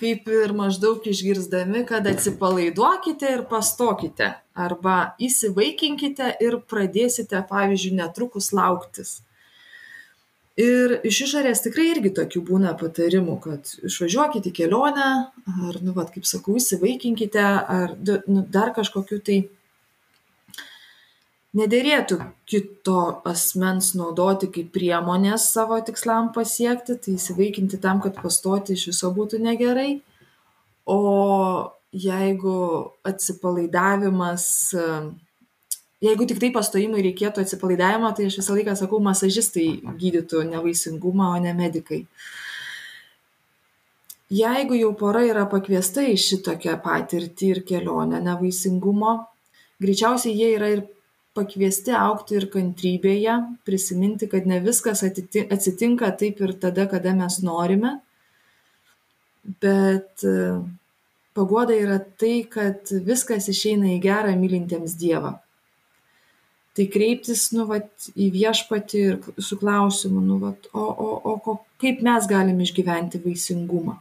[0.00, 4.32] kaip ir maždaug išgirsdami kad atsipalaiduokite ir pastokite
[4.66, 4.96] arba
[5.28, 9.20] įsivaikinkite ir pradėsite pavyzdžiui netrukus lauktis
[10.60, 15.10] ir iš išorės tikrai irgi tokių būna patarimų kad išvažiuokit į kelionę
[15.68, 17.94] ar nu vat kaip sakau įsivaikinkite ar
[18.26, 19.38] nu dar kažkokių tai
[21.56, 28.90] nederėtų kito asmens naudoti kaip priemonės savo tikslam pasiekti tai įsivaikinti tam kad pastoti iš
[28.92, 30.00] viso būtų negerai.
[30.86, 30.98] O
[31.92, 32.56] jeigu
[33.08, 34.46] atsipalaidavimas
[36.04, 39.68] jeigu tiktai pastojimui reikėtų atsipalaidavimo tai aš visą laiką sakau masažistai
[40.00, 42.04] gydytų nevaisingumą o ne medikai.
[44.32, 49.20] Jeigu jau pora yra pakviesta į šitokią patirtį ir kelionę nevaisingumo
[49.82, 50.82] greičiausiai jie yra ir
[51.36, 53.36] pakviesti augti ir kantrybėje
[53.68, 58.00] prisiminti kad ne viskas atsitinka taip ir tada kada mes norime.
[59.62, 60.26] Bet
[61.36, 65.36] paguoda yra tai kad viskas išeina į gera mylintiems dievą
[66.76, 71.58] tai kreiptis nu vat į viešpatį ir su klausimu nu vat o o o ko
[71.82, 73.96] kaip mes galim išgyventi vaisingumą?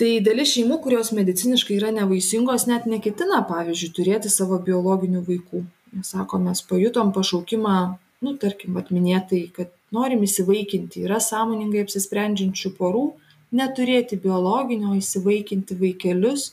[0.00, 5.62] Tai dalis šeimų kurios mediciniškai yra nevaisingos net neketina pavyzdžiui turėti savo biologinių vaikų.
[5.92, 7.76] Nes sako mes pajutom pašaukimą
[8.22, 11.04] nu tarkim vat minėtai kad norim įsivaikinti.
[11.06, 13.04] Yra sąmoningai apsisprendžiančių porų
[13.52, 16.52] neturėti biologinio įsivaikinti vaikelius.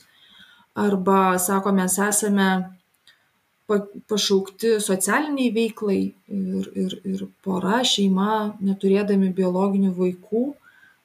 [0.78, 2.50] Arba sako, mes esame
[4.10, 10.44] pašaukti socialiniai veiklai ir, ir, ir pora, šeima, neturėdami biologinių vaikų,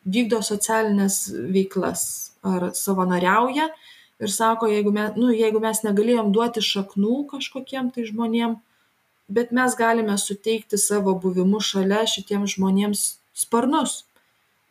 [0.06, 1.20] vykdo socialinės
[1.54, 2.06] veiklas
[2.46, 3.70] ar savanoriauja
[4.22, 8.58] ir sako, jeigu mes, nu, jeigu mes negalėjom duoti šaknų kažkokiem tai žmonėm,
[9.28, 13.06] bet mes galime suteikti savo buvimu šalia šitiems žmonėms
[13.36, 14.04] sparnus,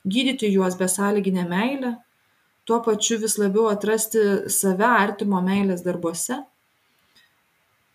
[0.06, 1.94] gydyti juos besąlyginę meilę,
[2.64, 6.40] tuo pačiu vis labiau atrasti save artimo meilės darbuose.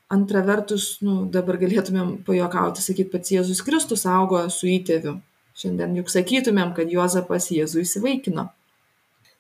[0.10, 5.20] Antra vertus, nu, dabar galėtumėm pajokauti, sakyti, pats Jėzus Kristus augo su įtėviu.
[5.60, 8.48] Šiandien juk sakytumėm, kad Juozapas Jėzų įsivaikino.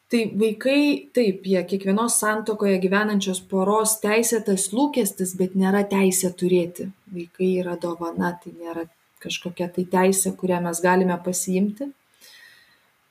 [0.09, 6.89] Tai vaikai, taip, jie kiekvienos santokoje gyvenančios poros teisėtas lūkestis, bet nėra teisė turėti.
[7.13, 8.87] Vaikai yra dovana, tai nėra
[9.23, 11.91] kažkokia tai teisė, kurią mes galime pasiimti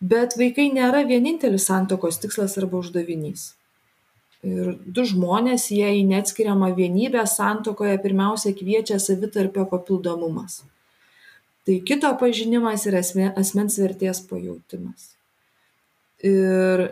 [0.00, 3.54] bet vaikai nėra vienintelis santuokos tikslas arba uždavinys.
[4.46, 10.60] Ir du žmonės, jie į neatskiriamą vienybę santokoje pirmiausia kviečia savitarpio papildomumas.
[11.66, 15.10] Tai kito pažinimas ir asmens vertės pajūtimas.
[16.24, 16.84] Ir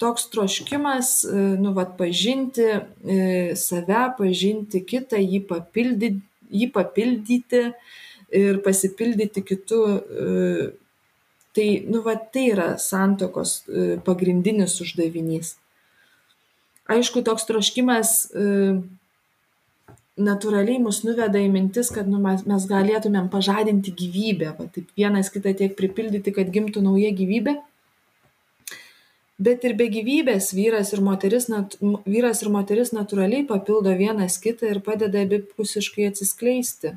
[0.00, 3.20] toks troškimas, e, nu, vat, pažinti e,
[3.56, 7.62] save, pažinti kitą, jį papildyti, jį papildyti
[8.36, 10.26] ir pasipildyti kitų e,
[11.56, 13.62] Tai, nu, va, tai yra santokos
[14.04, 15.54] pagrindinis uždavinys.
[16.92, 18.48] Aišku, toks troškimas e,
[20.16, 25.32] natūraliai mus nuveda į mintis, kad nu, mes, mes galėtumėm pažadinti gyvybę, va, taip vienas
[25.34, 27.56] kitą tiek pripildyti, kad gimtų nauja gyvybė.
[29.36, 31.74] Bet ir be gyvybės vyras ir moteris, nat,
[32.06, 36.94] vyras ir moteris natūraliai papildo vienas kitą ir padeda abipusiškai atsiskleisti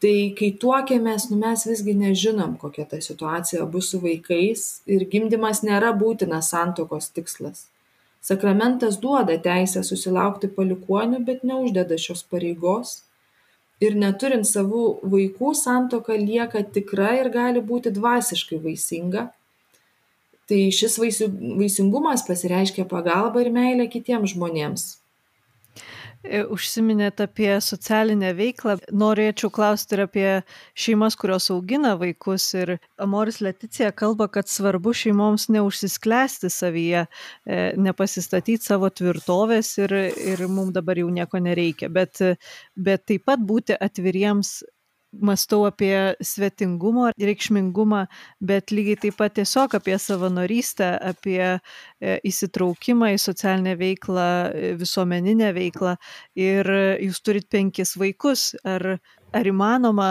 [0.00, 5.62] tai kai tuokiamės nu mes visgi nežinom kokia ta situacija bus su vaikais ir gimdymas
[5.66, 7.66] nėra būtinas santuokos tikslas
[8.24, 13.00] sakramentas duoda teisę susilaukti palikuonių bet neuždeda šios pareigos.
[13.80, 19.30] Ir neturint savų vaikų santuoka lieka tikra ir gali būti dvasiškai vaisinga.
[20.50, 21.30] Tai šis vaisių,
[21.62, 24.99] vaisingumas pasireiškia pagalba ir meilė kitiems žmonėms
[26.24, 28.76] užsiminėt apie socialinę veiklą.
[28.92, 30.26] Norėčiau klausti ir apie
[30.78, 32.50] šeimas, kurios augina vaikus.
[32.54, 37.06] Ir Amoris Leticija kalba, kad svarbu šeimoms neužsisklęsti savyje,
[37.46, 39.96] e, nepasistatyti savo tvirtovės ir,
[40.34, 41.88] ir mums dabar jau nieko nereikia.
[41.88, 42.20] Bet,
[42.76, 44.60] bet taip pat būti atviriems
[45.12, 48.06] mąstau apie svetingumo reikšmingumą,
[48.40, 55.52] bet lygiai taip pat tiesiog apie savanorystę, apie e, įsitraukimą į socialinę veiklą, e, visuomeninę
[55.56, 55.96] veiklą.
[56.38, 56.70] Ir
[57.02, 58.54] jūs turit penkis vaikus.
[58.64, 59.00] Ar,
[59.34, 60.10] ar įmanoma,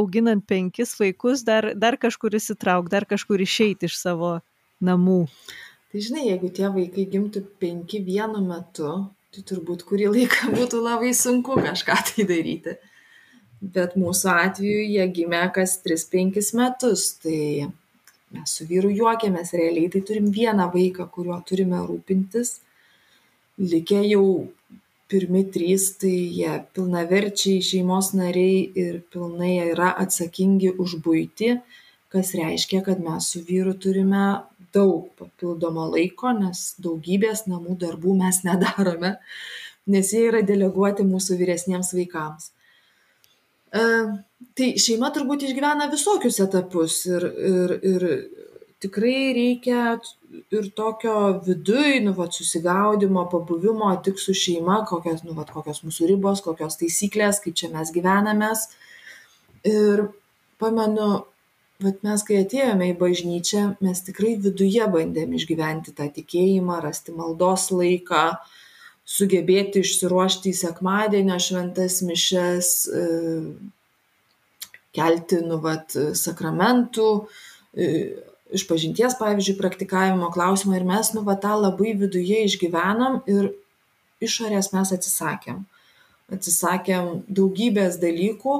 [0.00, 4.38] auginant penkis vaikus, dar, dar kažkur įsitraukti, dar kažkur išeiti iš savo
[4.80, 5.26] namų?
[5.90, 8.92] Tai žinai, jeigu tie vaikai gimtų penki vienu metu,
[9.34, 12.78] tai turbūt kurį laiką būtų labai sunku kažką tai daryti
[13.60, 17.06] bet mūsų atveju jie gimė kas 3-5 metus.
[17.22, 17.70] Tai
[18.34, 22.58] mes su vyru juokiamės, realiai tai turim vieną vaiką, kuriuo turime rūpintis.
[23.60, 24.24] Likę jau
[25.10, 31.56] pirmi trys, tai jie pilnaverčiai šeimos nariai ir pilnai yra atsakingi už būti,
[32.10, 34.22] kas reiškia, kad mes su vyru turime
[34.74, 39.16] daug papildomo laiko, nes daugybės namų darbų mes nedarome,
[39.90, 42.52] nes jie yra deleguoti mūsų vyresniems vaikams.
[43.70, 43.82] E,
[44.58, 48.06] tai šeima turbūt išgyvena visokius etapus ir, ir, ir
[48.82, 49.94] tikrai reikia
[50.54, 51.16] ir tokio
[51.46, 56.78] viduj, nu, va, susigaudimo, pabuvimo tik su šeima, kokios, nu, va, kokios mūsų ribos, kokios
[56.80, 58.68] taisyklės, kaip čia mes gyvenamės.
[59.68, 60.06] Ir
[60.62, 61.10] pamenu,
[61.84, 67.68] vat mes kai atėjome į bažnyčią, mes tikrai viduje bandėm išgyventi tą tikėjimą, rasti maldos
[67.74, 68.59] laiką, uh,
[69.10, 73.04] sugebėti išsiruošti į sekmadienio šventas mišes, e,
[74.96, 77.08] kelti, nu, vat, sakramentų,
[77.74, 77.88] e,
[78.54, 83.52] išpažinties, pavyzdžiui, praktikavimo klausimą ir mes, nu, va, tą labai viduje išgyvenom ir
[84.22, 85.64] išorės mes atsisakėm.
[86.30, 88.56] Atsisakėm daugybės dalykų,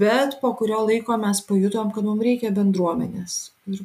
[0.00, 3.40] bet po kurio laiko mes pajutom, kad mums reikia bendruomenės.
[3.70, 3.84] Ir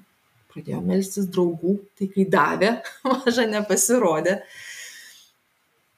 [0.54, 2.78] pradėjome melstis draugų, tai kai davė,
[3.10, 4.40] maža nepasirodė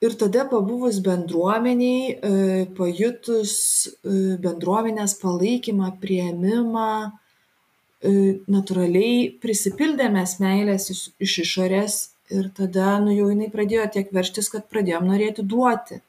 [0.06, 2.32] ir tada pabuvus bendruomenėj e,
[2.78, 3.54] pajutus
[3.88, 8.12] e, bendruomenės palaikymą priėmimą e,
[8.52, 11.98] natūraliai prisipildėm mes meilės iš, iš išorės
[12.34, 16.02] ir tada nu jau jinai pradėjo tiek verštis kad pradėjom norėti duoti.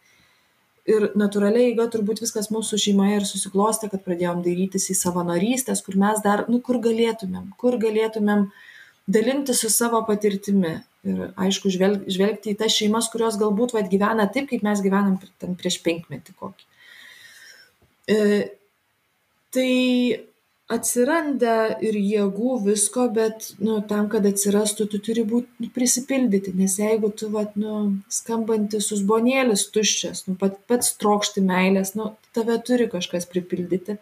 [0.86, 5.98] Ir natūraliai eiga turbūt viskas mūsų šeimoje ir susiklostė kad pradėjom dairytis į savanorystes kur
[5.98, 8.46] mes dar nu kur galėtumėm kur galėtumėm
[9.06, 10.76] dalinti su savo patirtimi
[11.06, 15.18] ir aišku žvelg, žvelgti į tas šeimas, kurios galbūt vat, gyvena taip, kaip mes gyvenam
[15.40, 16.66] ten prieš penkmetį kokį.
[18.10, 18.16] E,
[19.54, 19.72] tai
[20.72, 26.74] atsiranda ir jėgų visko, bet nu, tam, kad atsirastų, tu turi būti nu, prisipildyti, nes
[26.80, 32.90] jeigu tu, vat, nu, skambantis susbonėlis tuščias, nu, pat, pats trokšti meilės, nu, tave turi
[32.90, 34.00] kažkas pripildyti.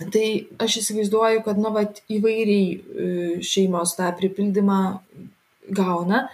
[0.00, 0.26] Tai
[0.62, 3.06] aš įsivaizduoju, kad, nu, vat, įvairiai e,
[3.44, 4.80] šeimos tą pripildymą
[5.72, 6.24] gauna,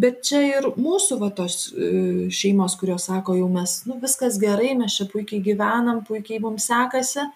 [0.00, 1.92] bet čia ir mūsų va tos e,
[2.34, 7.28] šeimos, kurios sako, jau mes, nu, viskas gerai, mes čia puikiai gyvenam, puikiai mums sekasi,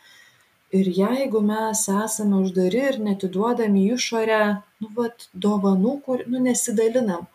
[0.74, 4.43] ir jeigu mes esame uždari ir neatiduodam į išorę
[4.83, 7.27] nu vat dovanų kur nu nesidalinam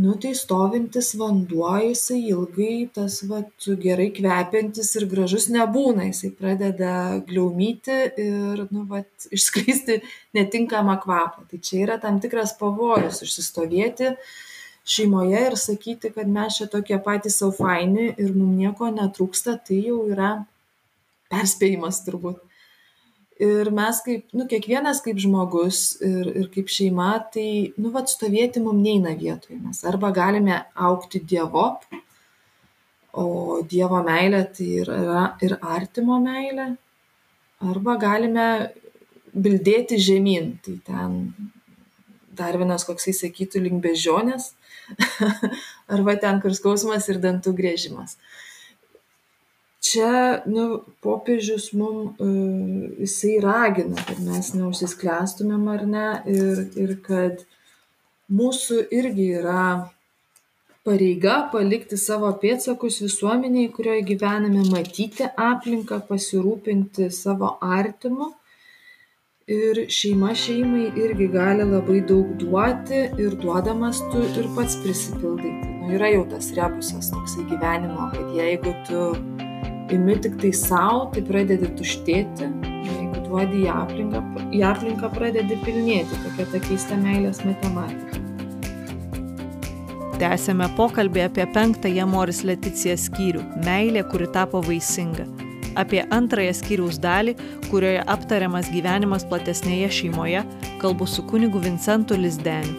[0.00, 6.06] nu tai stovintis vanduo jisai ilgai tas vat gerai kvepiantis ir gražus nebūna.
[6.10, 6.92] Jisai pradeda
[7.28, 10.00] gliaumyti ir nu vat išskleisti
[10.38, 11.48] netinkamą kvapą.
[11.50, 14.12] Tai čia yra tam tikras pavojus užsistovėti
[14.88, 19.58] šeimoje ir sakyti kad mes čia tokie patys sau faini ir mum nieko netrūksta.
[19.66, 20.34] Tai jau yra
[21.32, 22.47] perspėjimas turbūt.
[23.38, 28.58] Ir mes kaip, nu, kiekvienas kaip žmogus ir, ir kaip šeima, tai, nu, vad stovėti
[28.64, 29.60] mums neina vietoje.
[29.62, 31.68] Mes arba galime aukti Dievo,
[33.14, 33.26] o
[33.70, 36.72] Dievo meilė tai yra ir artimo meilė,
[37.62, 38.48] arba galime
[39.30, 40.56] bildėti žemyn.
[40.64, 41.16] Tai ten
[42.38, 44.50] dar vienas koksai sakytų link bežionės,
[45.94, 48.18] arba ten, kur skausmas ir dantų grėžimas
[49.90, 50.64] čia nu
[51.04, 52.30] popiežius mum e,
[53.04, 56.08] jisai ragina kad mes neužsisklęstumėm ar ne?
[56.38, 57.44] Ir ir kad
[58.28, 59.68] mūsų irgi yra
[60.88, 68.32] pareiga palikti savo pėdsakus visuomenėj kurioj gyvename matyti aplinką pasirūpinti savo artimu.
[69.48, 75.56] Ir šeima šeimai irgi gali labai daug duoti ir duodamas tu ir pats prisipildai.
[75.64, 79.04] Tai nu yra jau tas rebusas toksai gyvenimo kad jeigu tu
[79.92, 82.48] imi tiktai sau, tai pradedi tuštėti,
[82.88, 84.22] jeigu duodi į aplinką,
[84.54, 88.22] į aplinką pradedi pilnėti, tokia ta keista meilės matematika.
[90.18, 95.28] Tęsėme pokalbį apie penktąją Moris Leticija skyrių- meilė, kuri tapo vaisinga.
[95.78, 97.36] Apie antrąją skyriaus dalį,
[97.70, 100.42] kurioje aptariamas gyvenimas platesnėje šeimoje,
[100.80, 102.74] kalbu su kunigu Vincentu Lizdeniu.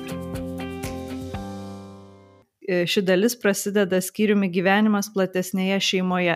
[2.70, 6.36] Ši dalis prasideda skyriumi gyvenimas platesnėje šeimoje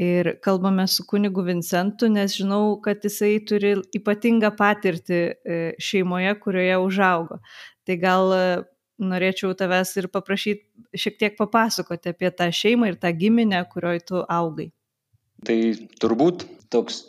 [0.00, 6.78] ir kalbame su kunigu Vincentu, nes žinau, kad jisai turi ypatingą patirtį e, šeimoje, kurioje
[6.80, 7.40] užaugo.
[7.84, 8.40] Tai gal e,
[9.12, 14.24] norėčiau tavęs ir paprašyti šiek tiek papasakoti apie tą šeimą ir tą giminę, kurioje tu
[14.24, 14.70] augai.
[15.44, 15.60] Tai
[16.00, 17.04] turbūt toks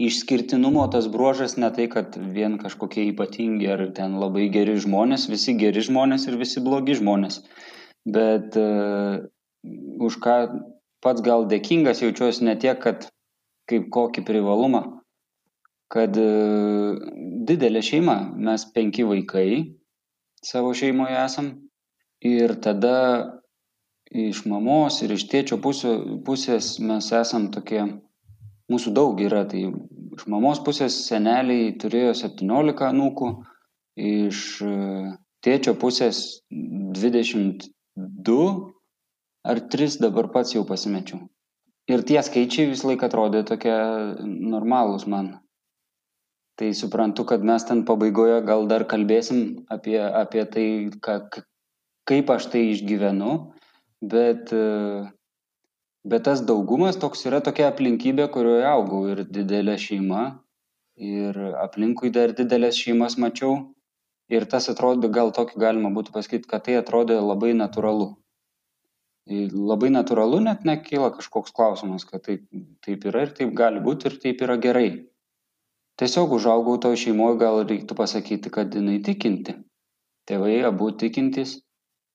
[0.00, 5.58] išskirtinumo tas bruožas ne tai, kad vien kažkokie ypatingi ar ten labai geri žmonės, visi
[5.58, 7.42] geri žmonės ir visi blogi žmonės.
[8.06, 9.26] Bet uh,
[10.00, 10.36] už ką
[11.04, 13.08] pats gal dėkingas jaučiuosi ne tiek, kad
[13.70, 14.82] kaip kokį privalumą,
[15.92, 16.28] kad e,
[17.48, 19.50] didelė šeima, mes penki vaikai
[20.44, 21.52] savo šeimoje esam
[22.24, 22.96] ir tada
[24.10, 25.94] iš mamos ir iš tėčio pusio,
[26.26, 27.84] pusės mes esam tokie,
[28.70, 29.68] mūsų daug yra, tai
[30.16, 33.30] iš mamos pusės seneliai turėjo 17 anūkų,
[34.10, 34.74] iš e,
[35.46, 38.50] tėčio pusės 22
[39.42, 41.20] ar tris dabar pats jau pasimečiau.
[41.90, 43.76] Ir tie skaičiai visą laiką atrodė tokie
[44.24, 45.38] normalūs man.
[46.60, 50.66] Tai suprantu, kad mes ten pabaigoje gal dar kalbėsim apie, apie tai,
[51.00, 51.16] ka,
[52.10, 53.32] kaip aš tai išgyvenu,
[54.12, 54.52] bet,
[56.04, 60.24] bet tas daugumas toks yra tokia aplinkybė, kurioje augau ir didelė šeima,
[61.00, 63.72] ir aplinkui dar didelės šeimas mačiau.
[64.30, 68.12] Ir tas atrodo, gal tokį galima būtų pasakyti, kad tai atrodė labai natūralu
[69.30, 72.44] labai natūralu net nekyla kažkoks klausimas, kad taip,
[72.84, 75.06] taip yra ir taip gali būti ir taip yra gerai.
[76.00, 79.54] Tiesiog užaugau to šeimoje, gal reiktų pasakyti, kad jinai tikinti.
[80.28, 81.58] Tėvai abu tikintys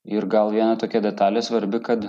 [0.05, 2.07] ir gal viena tokia detalė svarbi, kad,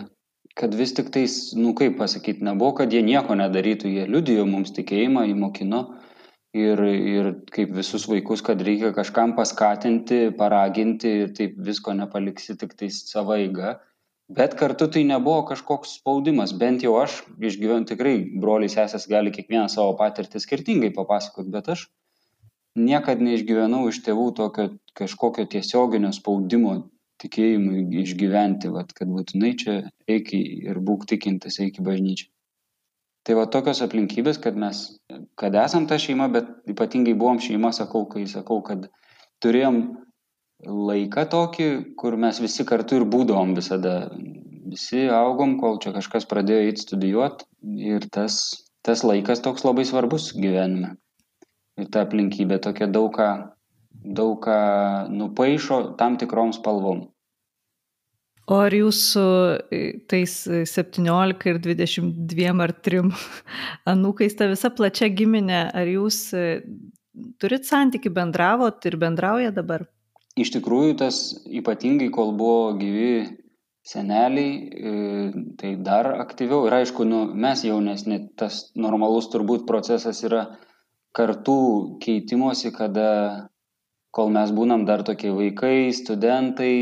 [0.56, 4.72] kad vis tik tais, nu kaip pasakyti, nebuvo, kad jie nieko nedarytų, jie liudijo mums
[4.76, 5.82] tikėjimą, įmokino
[6.56, 12.74] ir, ir kaip visus vaikus, kad reikia kažkam paskatinti, paraginti ir taip visko nepaliksi tik
[12.78, 13.76] tais savo eiga
[14.28, 19.78] bet kartu tai nebuvo kažkoks spaudimas bent jau aš išgyvenu tikrai broliai sesės gali kiekvienas
[19.78, 21.86] savo patirtį skirtingai papasakot bet aš
[22.76, 24.68] niekad neišgyvenau iš tėvų tokio
[24.98, 26.76] kažkokio tiesioginio spaudimo
[27.22, 29.76] tikėjimui išgyventi, vat, kad būtinai čia
[30.10, 32.28] eik ir būk tikintis, eik į bažnyčią.
[33.26, 34.84] Tai va tokios aplinkybės, kad mes,
[35.40, 38.86] kad esam ta šeima, bet ypatingai buvom šeima, sakau, kai sakau, kad
[39.42, 39.80] turėjom
[40.64, 41.68] laiką tokį,
[42.00, 44.10] kur mes visi kartu ir būdavom visada.
[44.66, 47.46] Visi augom, kol čia kažkas pradėjo eiti studijuoti
[47.86, 50.96] ir tas, tas laikas toks labai svarbus gyvenime.
[51.78, 53.28] Ir ta aplinkybė tokia daug ką,
[54.18, 54.56] daug ką
[55.12, 57.04] nupaišo tam tikrom spalvom.
[58.50, 59.22] O ar jūsų
[60.10, 60.34] tais
[60.70, 63.06] 17 ir 22 ar 3
[63.94, 66.20] anūkais, ta visa plačia giminė, ar jūs
[67.38, 69.86] turit santyki, bendravot ir bendrauja dabar?
[70.36, 71.18] Iš tikrųjų, tas
[71.48, 73.24] ypatingai, kol buvo gyvi
[73.86, 74.50] seneliai,
[74.90, 74.92] e,
[75.56, 76.66] tai dar aktyviau.
[76.68, 80.42] Ir aišku, nu, mes jaunesni, tas normalus turbūt procesas yra
[81.16, 81.60] kartų
[82.04, 83.08] keitimosi, kada
[84.16, 86.74] kol mes būnam dar tokie vaikai, studentai,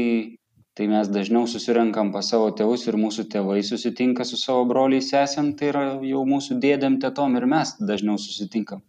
[0.75, 5.55] tai mes dažniau susirenkam pas savo tėvus ir mūsų tėvai susitinka su savo broliais sesėm,
[5.59, 8.83] tai yra jau mūsų dėdėm, tėtom ir mes dažniau susitinkam.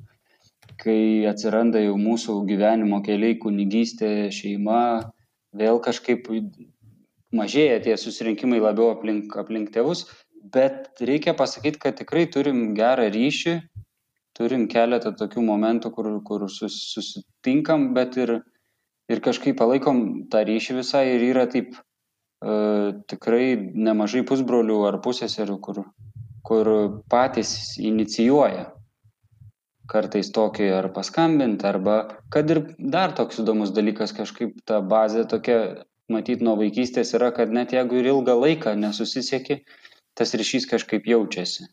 [0.81, 5.11] Kai atsiranda jau mūsų gyvenimo keliai, kunigystė, šeima,
[5.55, 6.27] vėl kažkaip
[7.35, 10.05] mažėja tie susirinkimai labiau aplink, aplink tėvus,
[10.53, 13.55] bet reikia pasakyti, kad tikrai turim gerą ryšį,
[14.35, 18.39] turim keletą tokių momentų, kur, kur sus, susitinkam, bet ir
[19.09, 21.81] ir kažkaip palaikom tą ryšį visai ir yra taip e,
[23.11, 25.83] tikrai nemažai pusbrolių ar pusėserių, kur,
[26.45, 26.71] kur
[27.11, 28.71] patys inicijuoja
[29.91, 31.97] kartais tokį ar paskambinti, arba
[32.33, 35.59] kad ir dar toks įdomus dalykas, kažkaip ta bazė tokia,
[36.11, 39.61] matyt, nuo vaikystės yra, kad net jeigu ir ilgą laiką nesusisieki,
[40.17, 41.67] tas ryšys kažkaip jaučiasi.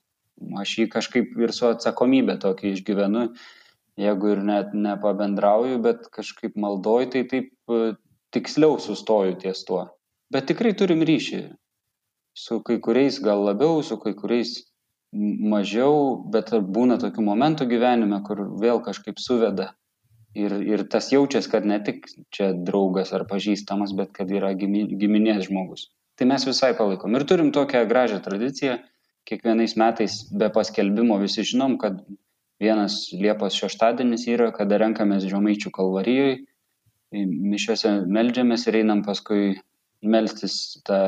[0.59, 3.27] Aš jį kažkaip ir su atsakomybė tokį išgyvenu,
[4.01, 7.95] jeigu ir net nepabendrauju, bet kažkaip maldoj, tai taip e,
[8.35, 9.85] tiksliau sustoju ties tuo.
[10.33, 11.43] Bet tikrai turim ryšį.
[12.33, 14.57] Su kai kuriais gal labiau, su kai kuriais
[15.13, 19.73] mažiau, bet būna tokių momentų gyvenime, kur vėl kažkaip suveda.
[20.33, 25.45] Ir, ir tas jaučiasi, kad ne tik čia draugas ar pažįstamas, bet kad yra giminės
[25.51, 25.91] žmogus.
[26.17, 27.13] Tai mes visai palaikom.
[27.17, 28.79] Ir turim tokią gražią tradiciją.
[29.29, 32.01] Kiekvienais metais be paskelbimo visi žinom, kad
[32.63, 36.37] Vienas Liepos šeštadienis yra, kada renkamės Žemaičių kalvarijoje,
[37.13, 39.57] mišiuose melžiamės ir einam paskui
[40.03, 40.99] melstis tą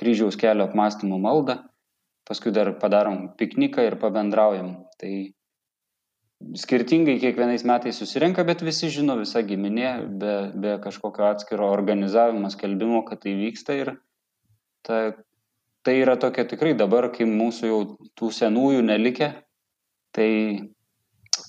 [0.00, 1.60] kryžiaus kelio apmąstymo maldą,
[2.30, 4.74] paskui dar padarom pikniką ir pabendraujam.
[5.00, 5.12] Tai
[6.56, 13.02] skirtingai kiekvienais metais susirenka, bet visi žino visą giminė, be, be kažkokio atskiro organizavimo, skelbimo,
[13.08, 13.92] kad tai vyksta ir
[14.86, 15.02] ta,
[15.84, 17.80] tai yra tokia tikrai dabar, kai mūsų jau
[18.16, 19.32] tų senųjų nelikė,
[20.16, 20.30] tai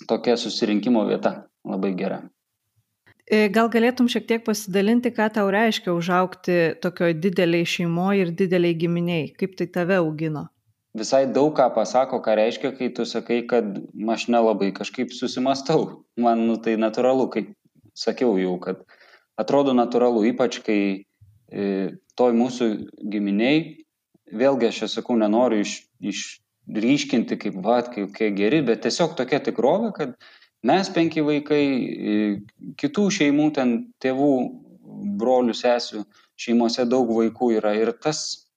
[0.09, 2.21] tokia susirinkimo vieta labai gera.
[3.31, 8.75] E, gal galėtum šiek tiek pasidalinti, ką tau reiškia užaukti tokioj dideliai šeimoje ir dideliai
[8.75, 10.49] giminiai, kaip tai tave augino?
[10.97, 13.77] Visai daug ką pasako, ką reiškia, kai tu sakai, kad
[14.11, 16.03] aš nelabai kažkaip susimastau.
[16.19, 17.53] Man nu, tai natūralu, kaip
[17.95, 18.83] sakiau jau, kad
[19.39, 20.81] atrodo natūralu, ypač kai
[21.47, 21.63] e,
[22.19, 22.67] toj mūsų
[23.13, 23.85] giminiai,
[24.35, 26.25] vėlgi aš čia sakau, nenoriu iš, iš
[26.67, 30.15] ryškinti kaip, va, kokie geri, bet tiesiog tokia tikrovė, kad
[30.67, 31.63] mes penki vaikai,
[32.79, 33.73] kitų šeimų, ten
[34.03, 34.33] tėvų,
[35.21, 36.03] brolių, sesių,
[36.39, 38.50] šeimose daug vaikų yra ir tas,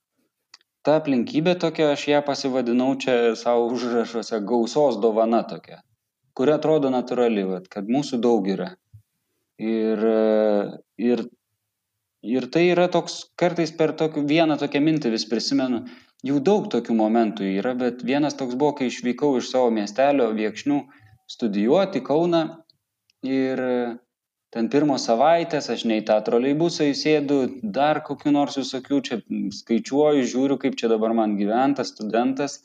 [0.85, 5.80] ta aplinkybė tokia, aš ją pasivadinau čia savo užrašuose gausos dovana tokia,
[6.37, 8.74] kuri atrodo natūrali, vat, kad mūsų daug yra.
[9.61, 10.01] Ir,
[10.99, 11.26] ir,
[12.26, 15.85] ir tai yra toks, kartais per tokį, vieną tokią mintį vis prisimenu,
[16.24, 20.78] Jų daug tokių momentų yra, bet vienas toks buvo, kai išvykau iš savo miestelio Viekšnių
[21.28, 22.41] studijuoti Kauną
[23.28, 23.61] ir
[24.55, 27.41] ten pirmos savaitės aš nei tą troleibusą įsėdu,
[27.79, 29.21] dar kokiu nors visokių čia
[29.59, 32.61] skaičiuoju, žiūriu, kaip čia dabar man gyventas studentas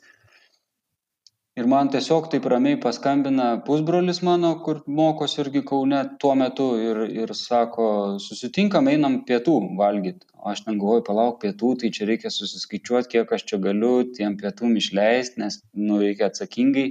[1.60, 7.02] ir man tiesiog taip ramiai paskambina pusbrolis mano, kur mokosi irgi Kaune tuo metu ir,
[7.24, 7.88] ir sako,
[8.26, 10.28] susitinkam, einam pietų valgyti.
[10.40, 14.38] O aš ten galvoju, palauk pietų, tai čia reikia susiskaičiuoti, kiek aš čia galiu tiem
[14.40, 16.86] pietum išleisti, nes, nu, reikia atsakingai.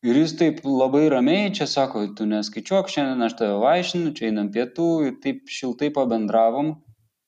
[0.00, 4.46] Ir jis taip labai ramiai čia sako, tu neskaičiuok, šiandien aš tave vaišinu, čia einam
[4.52, 6.70] pietų ir taip šiltai pabendravom.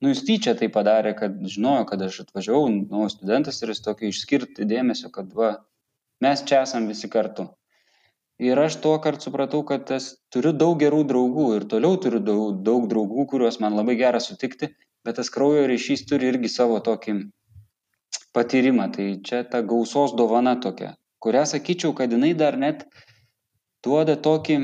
[0.03, 4.09] Nu, jis tyčia tai padarė, kad žinojo, kad aš atvažiavau, nu, studentas ir jis tokį
[4.09, 5.51] išskirti dėmesio, kad va,
[6.25, 7.51] mes čia esam visi kartu.
[8.43, 12.57] Ir aš tuo kart supratau, kad tas, turiu daug gerų draugų ir toliau turiu daug,
[12.67, 14.73] daug draugų, kuriuos man labai gera sutikti,
[15.05, 17.19] bet tas kraujo ryšys turi irgi savo tokį
[18.35, 18.89] patyrimą.
[18.97, 22.85] Tai čia ta gausos dovana tokia, kurią sakyčiau, kad jinai dar net
[23.85, 24.59] duoda tokį,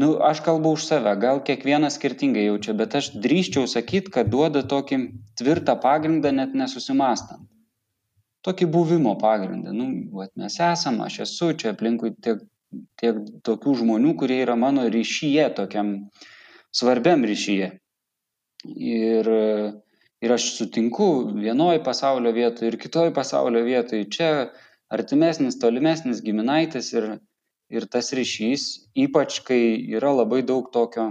[0.00, 4.62] nu, aš kalbu už save, gal kiekvienas skirtingai jaučia, bet aš drįščiau sakyti, kad duoda
[4.74, 5.00] tokį
[5.40, 7.46] tvirtą pagrindą net nesusimastant
[8.46, 9.72] tokį buvimo pagrindą.
[9.76, 12.40] Nu, vat mes esam, aš esu, čia aplinkui tiek
[13.00, 15.94] tiek tokių žmonių, kurie yra mano ryšyje, tokiam
[16.74, 17.70] svarbiam ryšyje.
[18.70, 19.30] Ir,
[20.20, 24.06] ir aš sutinku vienoje pasaulio vietoje ir kitoje pasaulio vietoje.
[24.12, 24.30] Čia
[24.90, 27.08] artimesnis, tolimesnis giminaitis ir,
[27.70, 28.66] ir tas ryšys,
[28.98, 29.62] ypač kai
[29.96, 31.10] yra labai daug tokio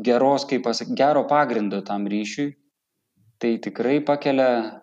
[0.00, 2.54] geros, kaip pasak, gero pagrindo tam ryšiui,
[3.40, 4.80] tai tikrai pakelia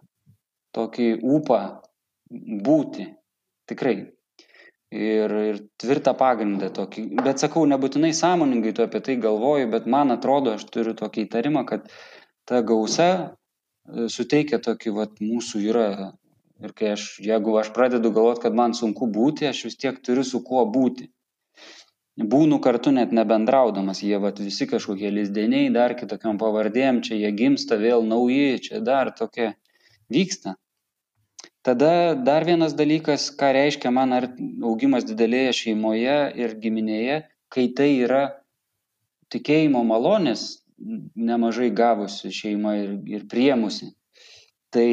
[0.77, 1.61] tokį ūpą
[2.65, 3.07] būti.
[3.67, 3.97] Tikrai.
[4.87, 7.01] Ir, ir tvirtą pagrindą tokį.
[7.19, 11.65] Bet sakau, nebūtinai sąmoningai tu apie tai galvoju, bet man atrodo, aš turiu tokį įtarimą,
[11.67, 11.89] kad
[12.47, 15.89] ta gausa e, suteikia tokį, vat, mūsų yra.
[16.63, 20.25] Ir kai aš, jeigu aš pradedu galvoti, kad man sunku būti, aš vis tiek turiu
[20.25, 21.11] su kuo būti.
[22.17, 27.77] Būnu kartu net nebendraudamas, jie vat, visi kažkokie lizdeniai, dar kitokiam pavardėm, čia jie gimsta
[27.77, 29.51] vėl nauji, čia dar tokie
[30.09, 30.55] vyksta.
[31.61, 34.29] Tada dar vienas dalykas, ką reiškia man ar
[34.65, 37.21] augimas didelėje šeimoje ir giminėje,
[37.53, 38.23] kai tai yra
[39.29, 40.63] tikėjimo malonės
[41.29, 43.91] nemažai gavusi šeima ir, ir priemusi.
[44.73, 44.87] Tai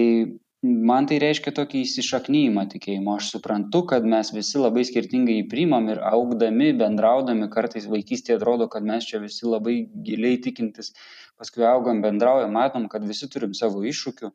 [0.65, 3.19] man tai reiškia tokį įsišaknyjimą tikėjimo.
[3.21, 8.71] Aš suprantu, kad mes visi labai skirtingai jį priimam ir augdami, bendraudami, kartais vaikystėje atrodo,
[8.73, 10.95] kad mes čia visi labai giliai tikintis,
[11.37, 14.33] paskui augam, bendraujam, matom, kad visi turim savo iššūkių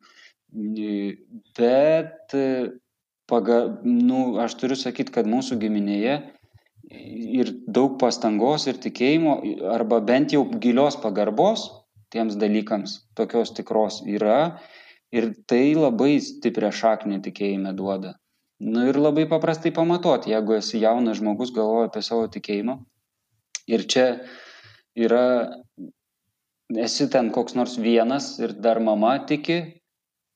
[0.51, 2.33] Bet
[3.29, 6.15] paga, nu, aš turiu sakyti, kad mūsų giminėje
[6.89, 9.35] ir daug pastangos ir tikėjimo,
[9.69, 11.67] arba bent jau gilios pagarbos
[12.09, 14.57] tiems dalykams, tokios tikros yra
[15.15, 18.15] ir tai labai stiprią šaknį tikėjime duoda.
[18.59, 22.75] Na nu, ir labai paprastai pamatuoti, jeigu esi jaunas žmogus, galvoja apie savo tikėjimą.
[23.71, 24.05] Ir čia
[24.99, 25.23] yra,
[26.75, 29.61] esi ten koks nors vienas ir dar mama tiki,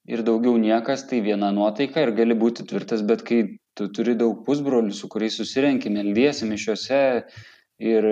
[0.07, 3.41] ir daugiau niekas, tai viena nuotaika ir gali būti tvirtas, bet kai
[3.77, 7.01] tu turi daug pusbrolių, su kuriais susirenki, meldiesi mišiuose
[7.83, 8.07] ir,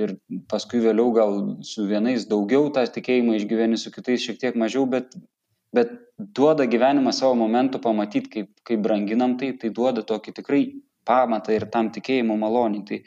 [0.00, 0.14] ir
[0.48, 5.16] paskui vėliau gal su vienais daugiau tą tikėjimą išgyveni, su kitais šiek tiek mažiau, bet,
[5.74, 10.62] bet duoda gyvenimą savo momentu pamatyti, kaip, kaip branginam tai, tai duoda tokį tikrai
[11.06, 12.82] pamatą ir tam tikėjimo malonį.
[12.88, 13.00] Tai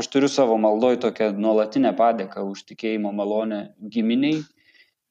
[0.00, 4.42] aš turiu savo maldoj tokią nuolatinę padėką už tikėjimo malonę giminiai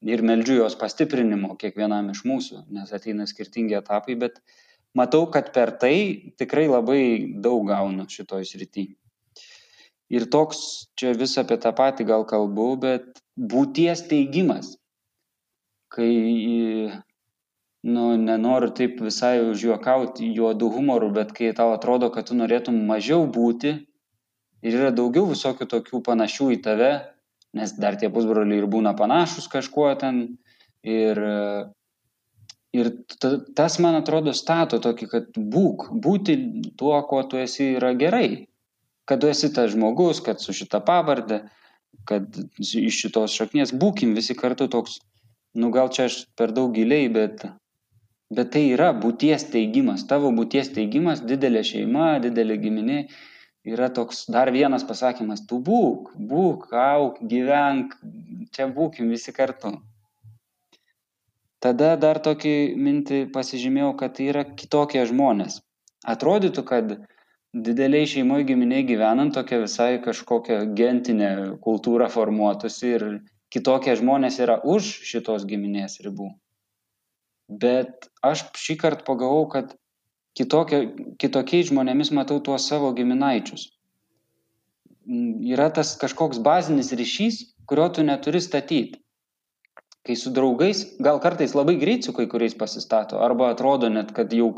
[0.06, 4.38] ir meldžiu jos pastiprinimo kiekvienam iš mūsų, nes ateina skirtingi etapai, bet
[4.94, 7.02] matau, kad per tai tikrai labai
[7.42, 8.90] daug gaunu šitoj srity.
[10.12, 10.58] Ir toks,
[10.94, 14.76] čia vis apie tą patį gal kalbu, bet būties teigimas,
[15.92, 16.12] kai,
[17.86, 23.26] nu, nenoriu taip visai užjuokauti juodų humorų, bet kai tau atrodo, kad tu norėtum mažiau
[23.30, 23.76] būti
[24.66, 26.92] ir yra daugiau visokių tokių panašių į tave,
[27.56, 30.22] nes dar tie pusbroliai ir būna panašus kažkuo ten.
[30.86, 31.18] Ir,
[32.76, 32.90] ir
[33.58, 36.36] tas, man atrodo, stato tokį, kad būk, būti
[36.78, 38.46] tuo, kuo tu esi, yra gerai.
[39.06, 41.44] Kad tu esi tas žmogus, kad su šita pavardė,
[42.06, 45.00] kad iš šitos šaknies būkim visi kartu toks,
[45.56, 47.46] nu gal čia aš per daug giliai, bet,
[48.36, 53.00] bet tai yra būties teigimas, tavo būties teigimas, didelė šeima, didelė giminė
[53.66, 57.96] yra toks dar vienas pasakymas, tu būk, būk, auk, gyvenk,
[58.54, 59.74] čia būkim visi kartu.
[61.64, 65.58] Tada dar tokį mintį pasižymėjau, kad tai yra kitokie žmonės.
[66.06, 66.92] Atrodytų, kad
[67.66, 71.30] dideliai šeimoje giminiai gyvenant tokia visai kažkokia gentinė
[71.64, 73.06] kultūra formuotųsi ir
[73.54, 76.32] kitokie žmonės yra už šitos giminės ribų.
[77.46, 79.76] Bet aš šį kartą pagavau, kad
[80.38, 80.82] kitokia,
[81.22, 83.70] kitokiais žmonėmis matau tuos savo giminaičius.
[85.06, 88.98] Yra tas kažkoks bazinis ryšys, kurio tu neturi statyti.
[90.06, 94.30] Kai su draugais, gal kartais labai greit su kai kuriais pasistato, arba atrodo net, kad
[94.34, 94.52] jau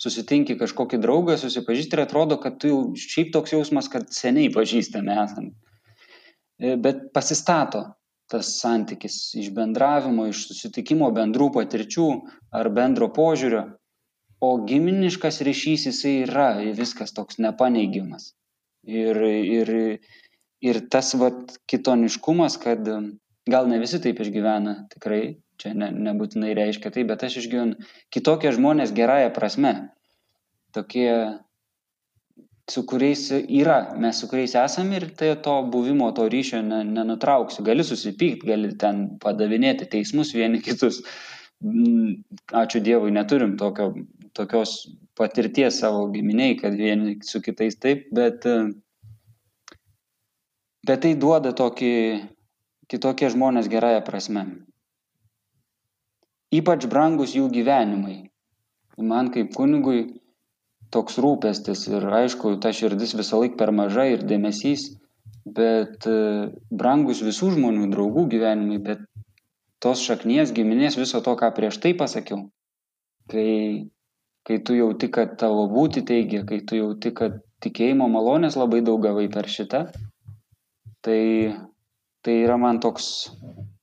[0.00, 5.18] susitinki kažkokį draugą, susipažįsti ir atrodo, kad tu jau šiaip toks jausmas, kad seniai pažįstame
[5.24, 5.50] esam.
[6.56, 7.84] E, bet pasistato
[8.32, 12.08] tas santykis iš bendravimo, iš susitikimo, bendrų patirčių
[12.56, 13.66] ar bendro požiūrio
[14.44, 18.32] o giminiškas ryšys jisai yra viskas toks nepaneigiamas.
[18.84, 19.70] Ir, ir,
[20.60, 22.84] ir tas vat, kitoniškumas, kad
[23.54, 25.22] gal ne visi taip išgyvena, tikrai,
[25.60, 29.74] čia ne, nebūtinai reiškia tai, bet aš išgyvenu kitokie žmonės gerąją prasme.
[30.76, 31.08] Tokie,
[32.70, 37.64] su kuriais yra, mes su kuriais esame ir tai to buvimo, to ryšio nenutrauksiu.
[37.64, 41.02] Gali susipykti, gali ten padavinėti teismus vieni kitus.
[41.64, 42.24] Mm,
[42.64, 43.92] ačiū Dievui, neturim tokio
[44.34, 48.46] tokios patirties savo giminiai, kad vieni su kitais taip, bet,
[50.86, 51.92] bet tai duoda tokį
[52.90, 54.44] kitokie žmonės gerąją prasme.
[56.54, 58.18] Ypač brangus jų gyvenimai.
[58.98, 60.02] Man kaip kunigui
[60.94, 64.92] toks rūpestis ir aišku, ta širdis visą laiką per maža ir dėmesys,
[65.44, 66.18] bet e,
[66.70, 69.02] brangus visų žmonių, draugų gyvenimai, bet
[69.84, 72.46] tos šaknies, giminės, viso to, ką prieš tai pasakiau,
[73.30, 73.50] kai,
[74.48, 79.02] kai tu jauti, kad tavo būti teigia, kai tu jauti, kad tikėjimo malonės labai daug
[79.04, 79.84] gavai per šitą,
[81.04, 81.20] tai,
[82.24, 83.10] tai yra man toks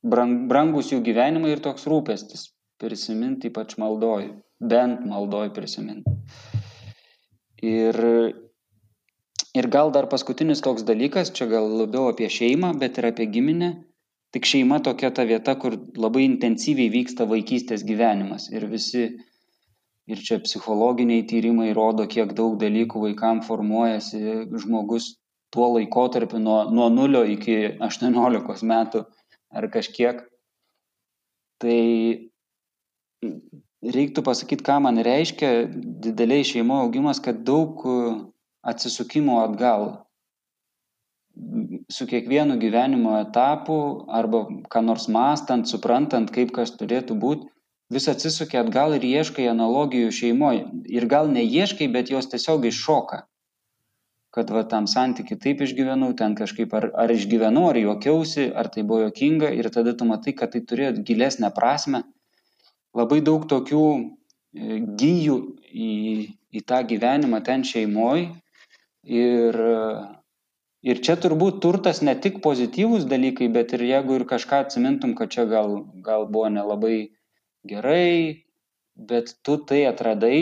[0.02, 2.50] brang, brangus jų gyvenimai ir toks rūpestis
[2.82, 4.32] prisiminti, ypač maldoj,
[4.74, 6.18] bent maldoj prisiminti.
[7.62, 7.98] Ir,
[9.54, 13.72] ir gal dar paskutinis toks dalykas, čia gal labiau apie šeimą, bet ir apie giminę.
[14.34, 18.48] Tik šeima tokia ta vieta, kur labai intensyviai vyksta vaikystės gyvenimas.
[18.56, 19.04] Ir visi,
[20.08, 24.22] ir čia psichologiniai tyrimai rodo, kiek daug dalykų vaikam formuojasi
[24.64, 25.12] žmogus
[25.52, 29.04] tuo laikotarpiu nuo, nuo 0 iki 18 metų
[29.52, 30.24] ar kažkiek.
[31.62, 31.80] Tai
[33.82, 35.52] reiktų pasakyti, ką man reiškia
[36.06, 37.82] dideliai šeimoje augimas, kad daug
[38.62, 39.88] atsisukimo atgal
[41.90, 47.50] su kiekvienu gyvenimo etapu arba ką nors mastant, suprantant, kaip kas turėtų būti,
[47.92, 50.64] vis atsisukia atgal ir ieškai analogijų šeimoje.
[50.88, 53.26] Ir gal neieškai, bet jos tiesiog iššoka.
[54.32, 58.86] Kad va tam santyki taip išgyvenau, ten kažkaip ar, ar išgyvenau, ar juokiausi, ar tai
[58.88, 62.06] buvo juokinga ir tada tu matai, kad tai turėjo gilesnę prasme.
[62.98, 65.38] Labai daug tokių e, gyjų
[65.72, 65.92] į,
[66.52, 68.30] į tą gyvenimą ten šeimoje
[69.08, 69.62] ir
[70.82, 75.30] Ir čia turbūt turtas ne tik pozityvūs dalykai, bet ir jeigu ir kažką atsimintum, kad
[75.30, 77.12] čia gal, gal buvo nelabai
[77.70, 78.42] gerai,
[78.98, 80.40] bet tu tai atradai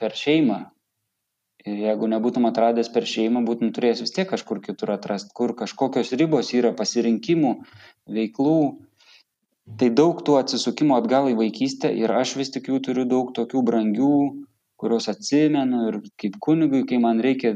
[0.00, 0.62] per šeimą.
[1.68, 6.14] Ir jeigu nebūtum atradęs per šeimą, būtum turėjęs vis tiek kažkur kitur atrasti, kur kažkokios
[6.16, 7.52] ribos yra pasirinkimų,
[8.08, 8.58] veiklų.
[9.78, 13.62] Tai daug tų atsisukimo atgal į vaikystę ir aš vis tik jų turiu daug tokių
[13.66, 14.14] brangių,
[14.80, 17.54] kuriuos atsimenu ir kaip kunigui, kai man reikia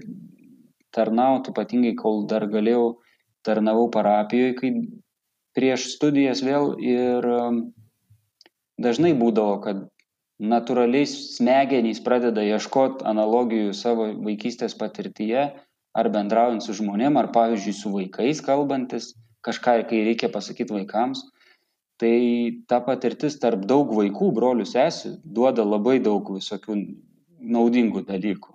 [0.92, 2.98] tarnaut, ypatingai kol dar galėjau,
[3.46, 4.72] tarnavau parapijoje, kai
[5.56, 7.62] prieš studijas vėl ir um,
[8.80, 9.82] dažnai būdavo, kad
[10.42, 15.50] natūraliai smegenys pradeda ieškoti analogijų savo vaikystės patirtyje,
[15.92, 19.12] ar bendraujant su žmonėm, ar pavyzdžiui su vaikais kalbantis,
[19.46, 21.22] kažką, kai reikia pasakyti vaikams.
[22.02, 22.16] Tai
[22.66, 26.80] ta patirtis tarp daug vaikų, brolių sesių, duoda labai daug visokių
[27.54, 28.52] naudingų dalykų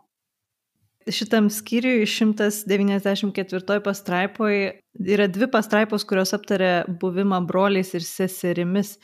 [1.11, 6.71] šitam skyriui 194 pastraipoje yra dvi pastraipos, kurios aptarė
[7.01, 8.97] buvimą broliais ir seserimis.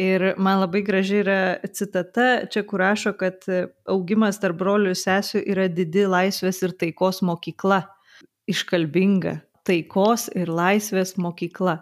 [0.00, 1.38] Ir man labai graži yra
[1.74, 3.44] citata, čia kur rašo, kad
[3.90, 7.82] augimas tarp brolių ir sesių yra didi laisvės ir taikos mokykla.
[8.50, 9.40] Iškalbinga.
[9.66, 11.80] Taikos ir laisvės mokykla.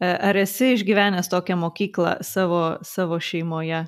[0.00, 3.86] Ar esi išgyvenęs tokią mokyklą savo, savo šeimoje?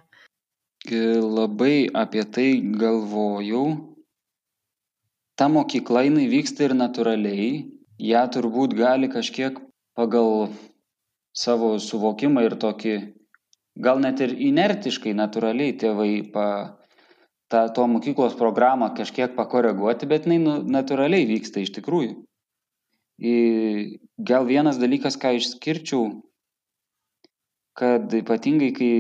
[0.91, 3.91] Labai apie tai galvojau
[5.41, 7.47] ta mokykla jinai vyksta ir natūraliai,
[8.05, 9.57] ją turbūt gali kažkiek
[9.97, 10.51] pagal
[11.33, 12.97] savo suvokimą ir tokį,
[13.81, 16.47] gal net ir inertiškai, natūraliai tėvai pa,
[17.49, 22.19] tą to mokyklos programą kažkiek pakoreguoti, bet jinai nu, natūraliai vyksta iš tikrųjų.
[23.21, 26.09] Gal vienas dalykas, ką išskirčiau,
[27.77, 28.91] kad ypatingai, kai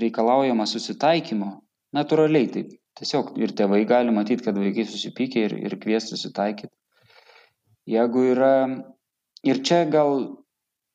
[0.00, 1.50] reikalaujama susitaikymo,
[1.96, 6.72] natūraliai taip Tiesiog ir tėvai gali matyti, kad vaikai susipykė ir, ir kviesti susitaikyti.
[7.92, 8.52] Jeigu yra,
[9.44, 10.16] ir čia gal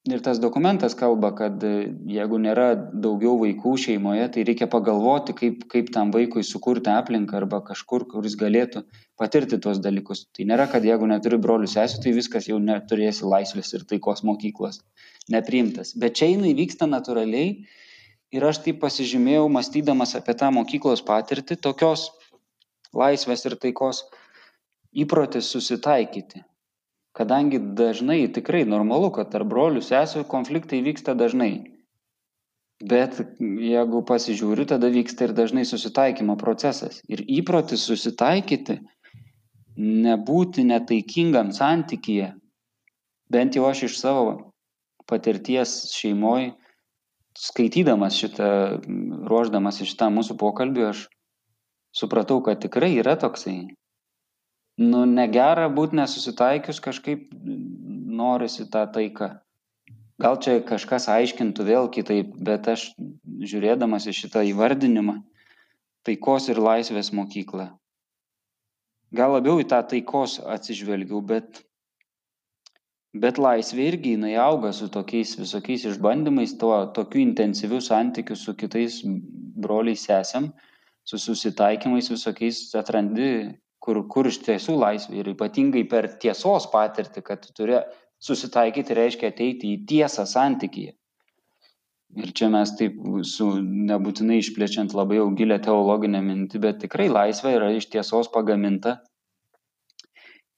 [0.10, 2.72] ir tas dokumentas kalba, kad jeigu nėra
[3.06, 8.34] daugiau vaikų šeimoje, tai reikia pagalvoti, kaip, kaip tam vaikui sukurti aplinką arba kažkur, kuris
[8.40, 8.82] galėtų
[9.22, 10.26] patirti tuos dalykus.
[10.34, 14.82] Tai nėra, kad jeigu neturi brolių sesijų, tai viskas jau neturėsi laisvės ir taikos mokyklos
[15.30, 15.94] nepriimtas.
[16.02, 17.52] Bet čia jinai vyksta natūraliai
[18.34, 22.10] ir aš taip pasižymėjau, mąstydamas apie tą mokyklos patirtį, tokios
[22.98, 24.06] laisvės ir taikos
[24.92, 26.42] įprotis susitaikyti.
[27.16, 31.52] Kadangi dažnai tikrai normalu, kad tarp brolių sesijų konfliktai vyksta dažnai.
[32.82, 37.02] Bet jeigu pasižiūriu, tada vyksta ir dažnai susitaikymo procesas.
[37.12, 38.80] Ir įprotis susitaikyti,
[39.78, 42.34] nebūti netaikingam santykyje,
[43.32, 44.34] bent jau aš iš savo
[45.08, 46.52] patirties šeimoje
[47.38, 48.50] skaitydamas šitą,
[49.30, 51.06] ruoždamas šitą mūsų pokalbį, aš
[51.96, 53.72] supratau, kad tikrai yra toksai.
[54.82, 59.34] Nu, negera būti nesusitaikius, kažkaip norisi tą taiką.
[60.22, 62.92] Gal čia kažkas aiškintų vėl kitaip, bet aš
[63.52, 65.18] žiūrėdamas į šitą įvardinimą,
[66.06, 67.72] taikos ir laisvės mokyklą.
[69.12, 71.64] Gal labiau į tą taikos atsižvelgiau, bet
[73.24, 79.02] bet laisvė irgi jinai auga su tokiais visokiais išbandymais, tuo tokiu intensyviu santykiu su kitais
[79.66, 80.48] broliais sesėm,
[81.04, 83.28] su susitaikymais visokiais atrandi,
[83.84, 87.82] kur, kur iš tiesų laisvė ir ypatingai per tiesos patirtį, kad tu turi
[88.24, 90.96] susitaikyti reiškia ateiti į tiesą santykyje.
[92.20, 97.54] Ir čia mes taip su nebūtinai išplečiant labai jau gilę teologinę mintį, bet tikrai laisvė
[97.56, 98.98] yra iš tiesos pagaminta.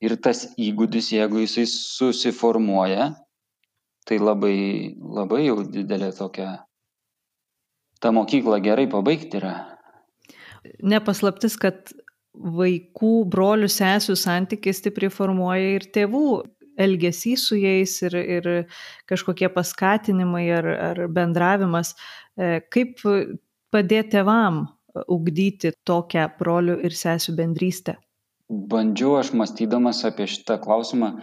[0.03, 3.11] Ir tas įgūdis, jeigu jisai susiformuoja,
[4.09, 4.55] tai labai,
[4.97, 6.49] labai jau didelė tokia,
[8.01, 9.53] ta mokykla gerai pabaigti yra.
[10.83, 11.93] Nepaslaptis, kad
[12.33, 16.27] vaikų, brolių, sesių santykiai stipriai formuoja ir tėvų
[16.77, 18.49] elgesys su jais ir, ir
[19.09, 21.93] kažkokie paskatinimai ar, ar bendravimas.
[22.37, 23.03] E, kaip
[23.73, 24.65] padėti tėvam
[25.09, 27.97] ugdyti tokią brolių ir sesių bendrystę?
[28.49, 31.13] Bandžiau aš mąstydamas apie šitą klausimą,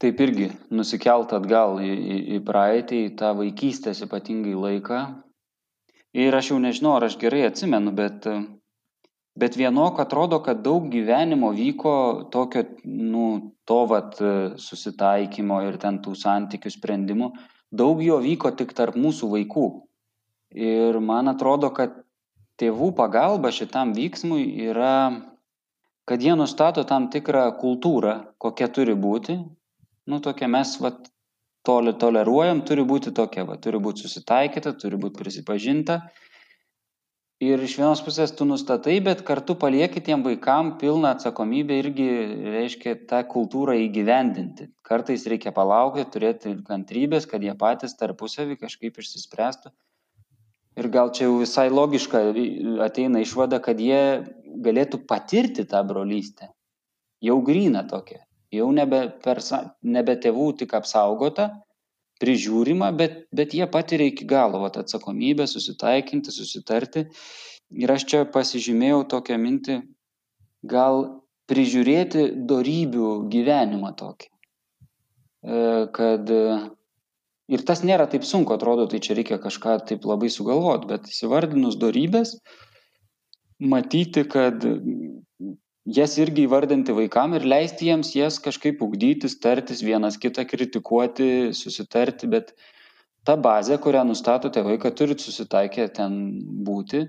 [0.00, 5.00] taip irgi nusikelt atgal į, į, į praeitį, į tą vaikystės ypatingai laiką.
[6.20, 8.26] Ir aš jau nežinau, ar aš gerai atsimenu, bet
[9.40, 11.94] bet vienok atrodo kad daug gyvenimo vyko
[12.32, 14.18] tokio nu to vat
[14.60, 17.30] susitaikymo ir ten tų santykių sprendimų.
[17.70, 19.66] Daug jo vyko tik tarp mūsų vaikų.
[20.58, 21.94] Ir man atrodo kad
[22.60, 24.94] tėvų pagalba šitam vyksmui yra
[26.10, 29.38] kad jie nustato tam tikrą kultūrą kokia turi būti.
[30.10, 31.06] Nu tokia mes vat
[31.62, 33.54] toli toleruojam turi būti tokia va.
[33.62, 36.00] Turi būt susitaikyta turi būt prisipažinta
[37.40, 42.08] ir iš vienos pusės tu nustatai bet kartu palieki tiem vaikam pilną atsakomybę irgi
[42.54, 44.68] reiškia tą kultūrą įgyvendinti.
[44.84, 49.72] Kartais reikia palaukti turėti kantrybės kad jie patys tarpusavy kažkaip išsispręstų.
[50.80, 52.20] Ir gal čia jau visai logiška
[52.84, 54.02] ateina išvada kad jie
[54.60, 56.52] galėtų patirti tą brolystę.
[57.24, 58.20] Jau gryną tokią.
[58.52, 59.40] Jau nebe per
[59.82, 61.50] nebe tėvų tik apsaugota
[62.20, 67.06] prižiūrima, bet, bet jie patiria iki galo vat, atsakomybę, susitaikinti, susitarti.
[67.80, 69.78] Ir aš čia pasižymėjau tokią mintį,
[70.70, 71.04] gal
[71.50, 74.28] prižiūrėti darybių gyvenimą tokį.
[74.30, 75.62] E,
[75.96, 76.32] kad
[77.50, 81.78] ir tas nėra taip sunku, atrodo, tai čia reikia kažką taip labai sugalvoti, bet įsivardinus
[81.80, 82.36] darybės,
[83.60, 84.64] matyti, kad
[85.88, 92.28] jas irgi įvardinti vaikam ir leisti jiems jas kažkaip ugdytis, tartis, vienas kitą kritikuoti, susitarti,
[92.28, 92.52] bet
[93.24, 96.20] ta bazė, kurią nustato tėvai, kad turit susitaikę ten
[96.66, 97.06] būti,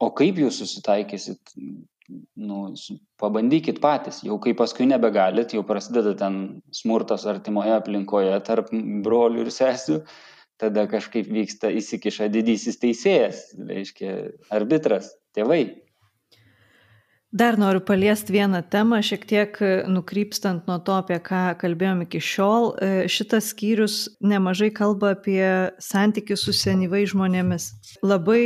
[0.00, 1.54] o kaip jūs susitaikysit,
[2.36, 2.60] nu,
[3.20, 8.72] pabandykit patys, jau kai paskui nebegalit, jau prasideda ten smurtas artimoje aplinkoje tarp
[9.04, 10.02] brolių ir sesių,
[10.60, 14.12] tada kažkaip vyksta įsikiša didysis teisėjas, reiškia
[14.54, 15.83] arbitras, tėvai.
[17.34, 22.20] Dar noriu paliesti vieną temą, šiek tiek e, nukrypstant nuo to, apie ką kalbėjom iki
[22.22, 22.68] šiol.
[22.78, 25.42] E, šitas skyrius nemažai kalba apie
[25.82, 27.72] santykius su senyvai žmonėmis.
[28.06, 28.44] Labai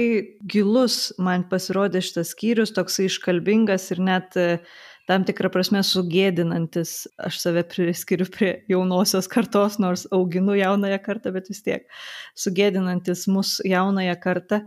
[0.49, 4.47] gilus man pasirodė šitas skyrius, toksai iškalbingas ir net e,
[5.11, 6.95] tam tikrą prasme sugėdinantis.
[7.29, 11.85] Aš save priskiriu prie jaunosios kartos, nors auginu jaunąją kartą, bet vis tiek
[12.41, 14.63] sugėdinantis mūsų jaunąją kartą.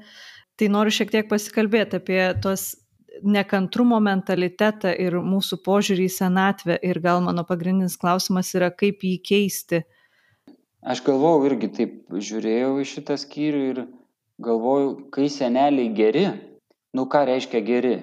[0.61, 2.75] Tai noriu šiek tiek pasikalbėti apie tos
[3.23, 9.17] nekantrumo mentalitetą ir mūsų požiūrį į senatvę ir gal mano pagrindinis klausimas yra, kaip jį
[9.27, 9.81] keisti.
[10.81, 13.81] Aš galvojau irgi taip žiūrėjau į šitą skyrių ir
[14.41, 16.25] galvojau, kai seneliai geri,
[16.97, 17.97] nu ką reiškia geri?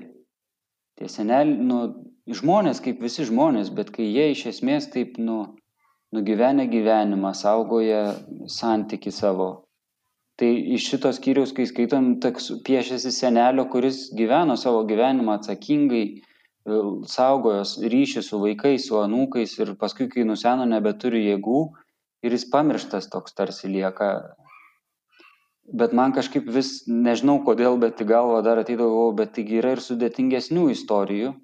[0.98, 1.80] Tie seneliai, nu,
[2.28, 5.56] žmonės kaip visi žmonės, bet kai jie iš esmės taip, nu,
[6.14, 8.14] nugyvenę gyvenimą, saugoja
[8.46, 9.67] santyki savo,
[10.38, 16.20] tai iš šito skyriaus kai skaitom toks piešiasi senelio kuris gyveno savo gyvenimą atsakingai e,
[17.14, 17.64] saugojo
[17.94, 21.62] ryšį su vaikais su anūkais ir paskui kai nuseno nebeturi jėgų
[22.22, 24.12] ir jis pamirštas toks tarsi lieka.
[25.68, 29.84] Bet man kažkaip vis nežinau kodėl bet į galvą dar ateidavo bet taigi yra ir
[29.84, 31.34] sudėtingesnių istorijų.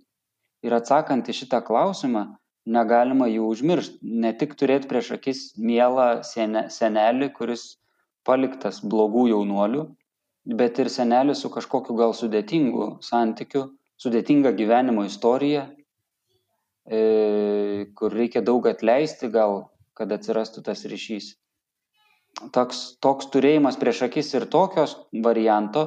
[0.65, 2.25] Ir atsakant į šitą klausimą
[2.65, 3.99] negalima jų užmiršt.
[4.03, 7.75] Ne tik turėt prieš akis mielą sene senelį kuris
[8.27, 9.85] paliktas blogų jaunuolių,
[10.61, 13.69] bet ir senelis su kažkokiu gal sudėtingu santykiu,
[14.01, 15.69] sudėtinga gyvenimo istorija,
[16.85, 21.35] e, kur reikia daug atleisti gal, kad atsirastų tas ryšys.
[22.55, 25.85] Toks, toks turėjimas prieš akis ir tokios varianto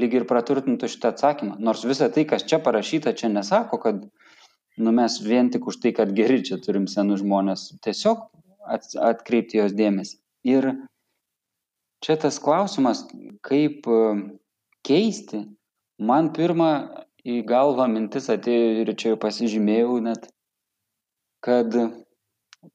[0.00, 1.58] lyg ir praturtintų šitą atsakymą.
[1.60, 4.00] Nors visa tai, kas čia parašyta, čia nesako, kad
[4.80, 8.30] nu, mes vien tik už tai, kad geri čia turim senus žmonės, tiesiog
[9.10, 10.16] atkreipti jos dėmesį.
[10.48, 10.70] Ir
[12.04, 13.04] čia tas klausimas,
[13.46, 14.00] kaip e,
[14.86, 15.44] keisti,
[16.00, 16.70] man pirmą
[17.26, 20.28] į galvą mintis atėjo ir čia pasižymėjau net,
[21.44, 21.76] kad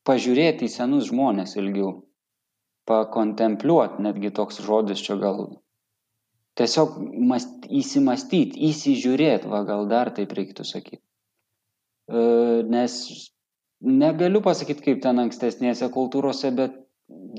[0.05, 1.99] pažiūrėti į senus žmonės ilgiau,
[2.89, 5.47] pakontempliuoti, netgi toks žodis čia gal
[6.59, 6.97] tiesiog
[7.29, 11.01] mąst, įsimastyti, įsižiūrėti, va gal dar taip reiktų sakyti.
[12.07, 12.21] E,
[12.71, 12.95] nes
[13.81, 16.77] negaliu pasakyti, kaip ten ankstesnėse kultūrose, bet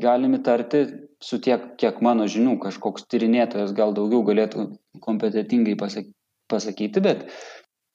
[0.03, 0.85] galim įtarti
[1.23, 4.67] su tiek, kiek mano žinių, kažkoks tyrinėtojas gal daugiau galėtų
[5.05, 7.27] kompetitingai pasakyti, bet,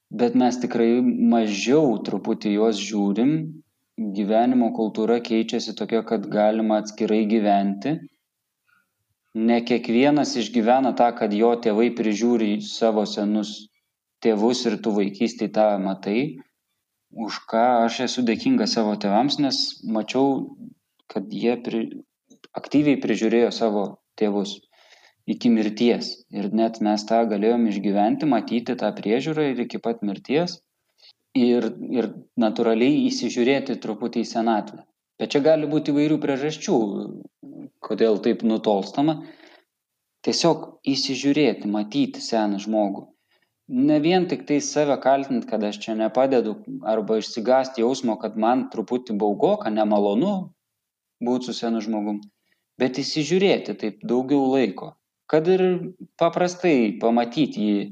[0.09, 3.35] bet mes tikrai mažiau truputį juos žiūrim,
[4.17, 7.97] gyvenimo kultūra keičiasi tokia, kad galima atskirai gyventi.
[9.37, 13.53] Ne kiekvienas išgyvena tą, kad jo tėvai prižiūri savo senus
[14.21, 16.19] tėvus ir tu vaikystėje tą matai,
[17.11, 20.51] už ką aš esu dėkingas savo tėvams, nes mačiau,
[21.11, 21.81] kad jie pri,
[22.57, 23.85] aktyviai prižiūrėjo savo
[24.19, 24.57] tėvus
[25.31, 26.13] iki mirties.
[26.33, 30.59] Ir net mes tą galėjom išgyventi, matyti tą priežiūrą ir iki pat mirties.
[31.37, 32.09] Ir, ir
[32.43, 34.81] natūraliai įsižiūrėti truputį į senatvę.
[35.21, 36.79] Bet čia gali būti įvairių priežasčių
[37.85, 39.21] kodėl taip nutolstama.
[40.25, 43.07] Tiesiog įsižiūrėti, matyti seną žmogų.
[43.89, 46.57] Ne vien tik tai save kaltinti, kad aš čia nepadedu,
[46.93, 50.33] arba išsigasti jausmo, kad man truputį baugoka, nemalonu
[51.23, 52.19] būti su senu žmogum,
[52.81, 54.95] bet įsižiūrėti taip daugiau laiko.
[55.31, 55.63] Kad ir
[56.19, 57.91] paprastai pamatyti jį e,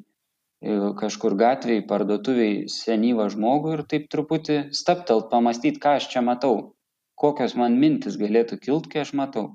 [1.00, 6.74] kažkur gatvėje, parduotuviai senyvą žmogų ir taip truputį staptelt, pamastyti, ką aš čia matau,
[7.20, 9.48] kokios man mintis galėtų kilt, kai aš matau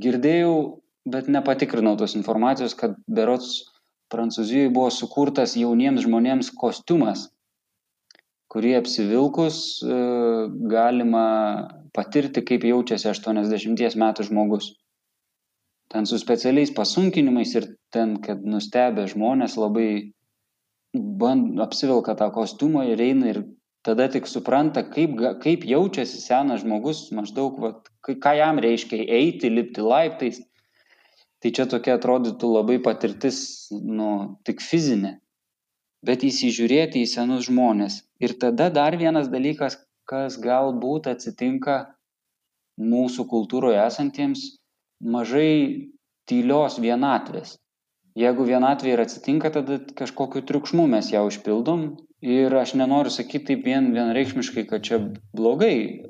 [0.00, 3.72] girdėjau bet nepatikrinau tos informacijos kad berods
[4.12, 7.26] prancūzijoj buvo sukurtas jauniems žmonėms kostiumas
[8.52, 9.96] kurį apsivilkus e,
[10.70, 11.26] galima
[11.96, 14.74] patirti, kaip jaučiasi 80 metų žmogus.
[15.92, 19.90] Ten su specialiais pasunkinimais ir ten, kad nustebę žmonės labai
[20.94, 23.42] band, apsivilka tą kostiumą ir eina ir
[23.86, 29.84] tada tik supranta, kaip, kaip jaučiasi senas žmogus, maždaug, vat, ką jam reiškia eiti, lipti
[29.84, 30.42] laiptais.
[31.42, 33.38] Tai čia tokia atrodytų labai patirtis,
[33.70, 35.18] nu, tik fizinė.
[36.06, 38.00] Bet įsižiūrėti į senus žmonės.
[38.22, 39.78] Ir tada dar vienas dalykas,
[40.10, 41.76] kas galbūt atsitinka
[42.80, 44.56] mūsų kultūroje esantiems,
[45.00, 45.92] mažai
[46.28, 47.56] tylios vienatvės.
[48.16, 51.88] Jeigu vienatvė ir atsitinka, tada kažkokiu triukšmu mes ją užpildom.
[52.24, 55.02] Ir aš nenoriu sakyt taip vien vienareikšmiškai kad čia
[55.36, 56.06] blogai.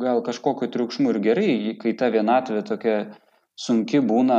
[0.00, 2.96] Gal kažkokiu triukšmu ir gerai kai ta vienatvė tokia
[3.60, 4.38] sunki būna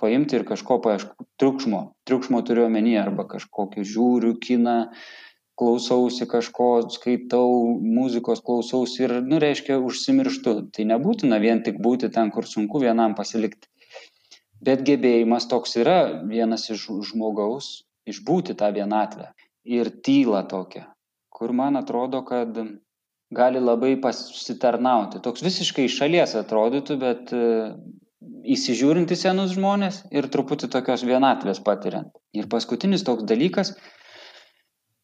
[0.00, 1.80] paimti ir kažko paieškot triukšmo.
[2.08, 4.78] Triukšmo turiu omeny arba kažkokį žiūriu kiną
[5.60, 7.50] klausausi kažko skaitau
[7.98, 13.14] muzikos klausausi ir nu reiškia užsimirštu tai nebūtina vien tik būti ten kur sunku vienam
[13.18, 13.68] pasilikt
[14.64, 16.00] bet gebėjimas toks yra
[16.32, 17.70] vienas iš žmogaus
[18.10, 19.30] išbūti tą vienatvę
[19.64, 20.84] ir tylą tokią,
[21.30, 22.56] kur man atrodo, kad
[23.30, 25.22] gali labai pasitarnauti.
[25.22, 27.42] Toks visiškai iš šalies atrodytų, bet e,
[28.56, 32.10] įsižiūrinti senus žmonės ir truputį tokios vienatvės patiriant.
[32.34, 33.76] Ir paskutinis toks dalykas-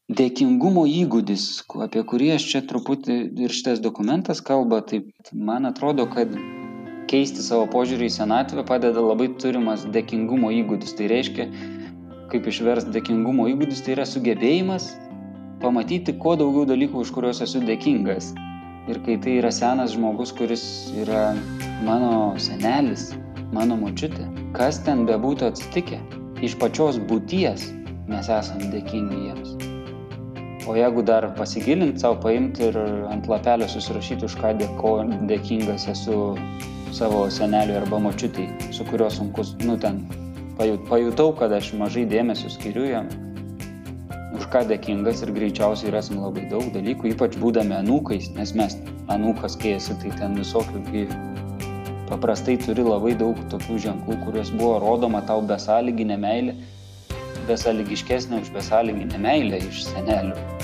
[0.07, 5.03] dėkingumo įgūdis, apie kurį aš čia truputį ir šitas dokumentas kalba, tai
[5.35, 6.31] man atrodo, kad
[7.11, 10.95] keisti savo požiūrį į senatvę padeda labai turimas dėkingumo įgūdis.
[10.99, 11.49] Tai reiškia,
[12.31, 14.93] kaip išverst dėkingumo įgūdis, tai yra sugebėjimas
[15.63, 18.33] pamatyti kuo daugiau dalykų, už kuriuos esu dėkingas.
[18.87, 20.65] Ir kai tai yra senas žmogus, kuris
[21.03, 21.33] yra
[21.87, 23.11] mano senelis,
[23.55, 25.99] mano močiutė, kas ten bebūtų atsitikę,
[26.47, 27.73] iš pačios būties
[28.07, 29.76] mes esame dėkingi jiems.
[30.67, 34.95] O jeigu dar pasigilinti savo, paimti ir ant lapelio susirašyti, už ką dėko,
[35.31, 36.17] dėkingas esu
[36.97, 40.01] savo seneliui arba močiutei, su kuriuo sunkus, nu ten
[40.59, 43.07] pajutau, kad aš mažai dėmesio skiriu jam,
[44.35, 48.75] už ką dėkingas ir greičiausiai rasim labai daug dalykų, ypač būdami anūkais, nes mes
[49.13, 51.21] anūkas, kai esi, tai ten visokių gyvų.
[52.11, 56.59] Paprastai turi labai daug tokių ženklų, kuriuos buvo rodoma tau besąlyginė meilė,
[57.47, 60.56] besąlygiškesnė už besąlyginę meilę iš senelių.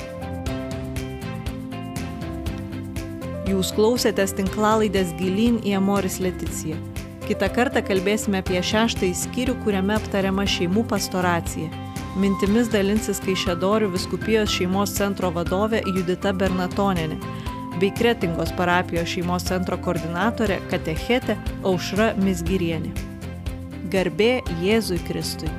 [3.50, 6.76] Jūs klausėtės tinklalaidės gilin į Amoris Leticiją.
[7.26, 11.70] Kita kartą kalbėsime apie šeštąjį skyrių, kuriame aptariama šeimų pastoracija.
[12.22, 17.18] Mintimis dalinsis Kaišėdorių viskupijos šeimos centro vadovė Judita Bernatoninė
[17.80, 22.94] bei Kretingos parapijos šeimos centro koordinatorė Katechetė Aušra Misgirienė.
[23.90, 24.32] Garbė
[24.62, 25.50] Jėzui Kristui.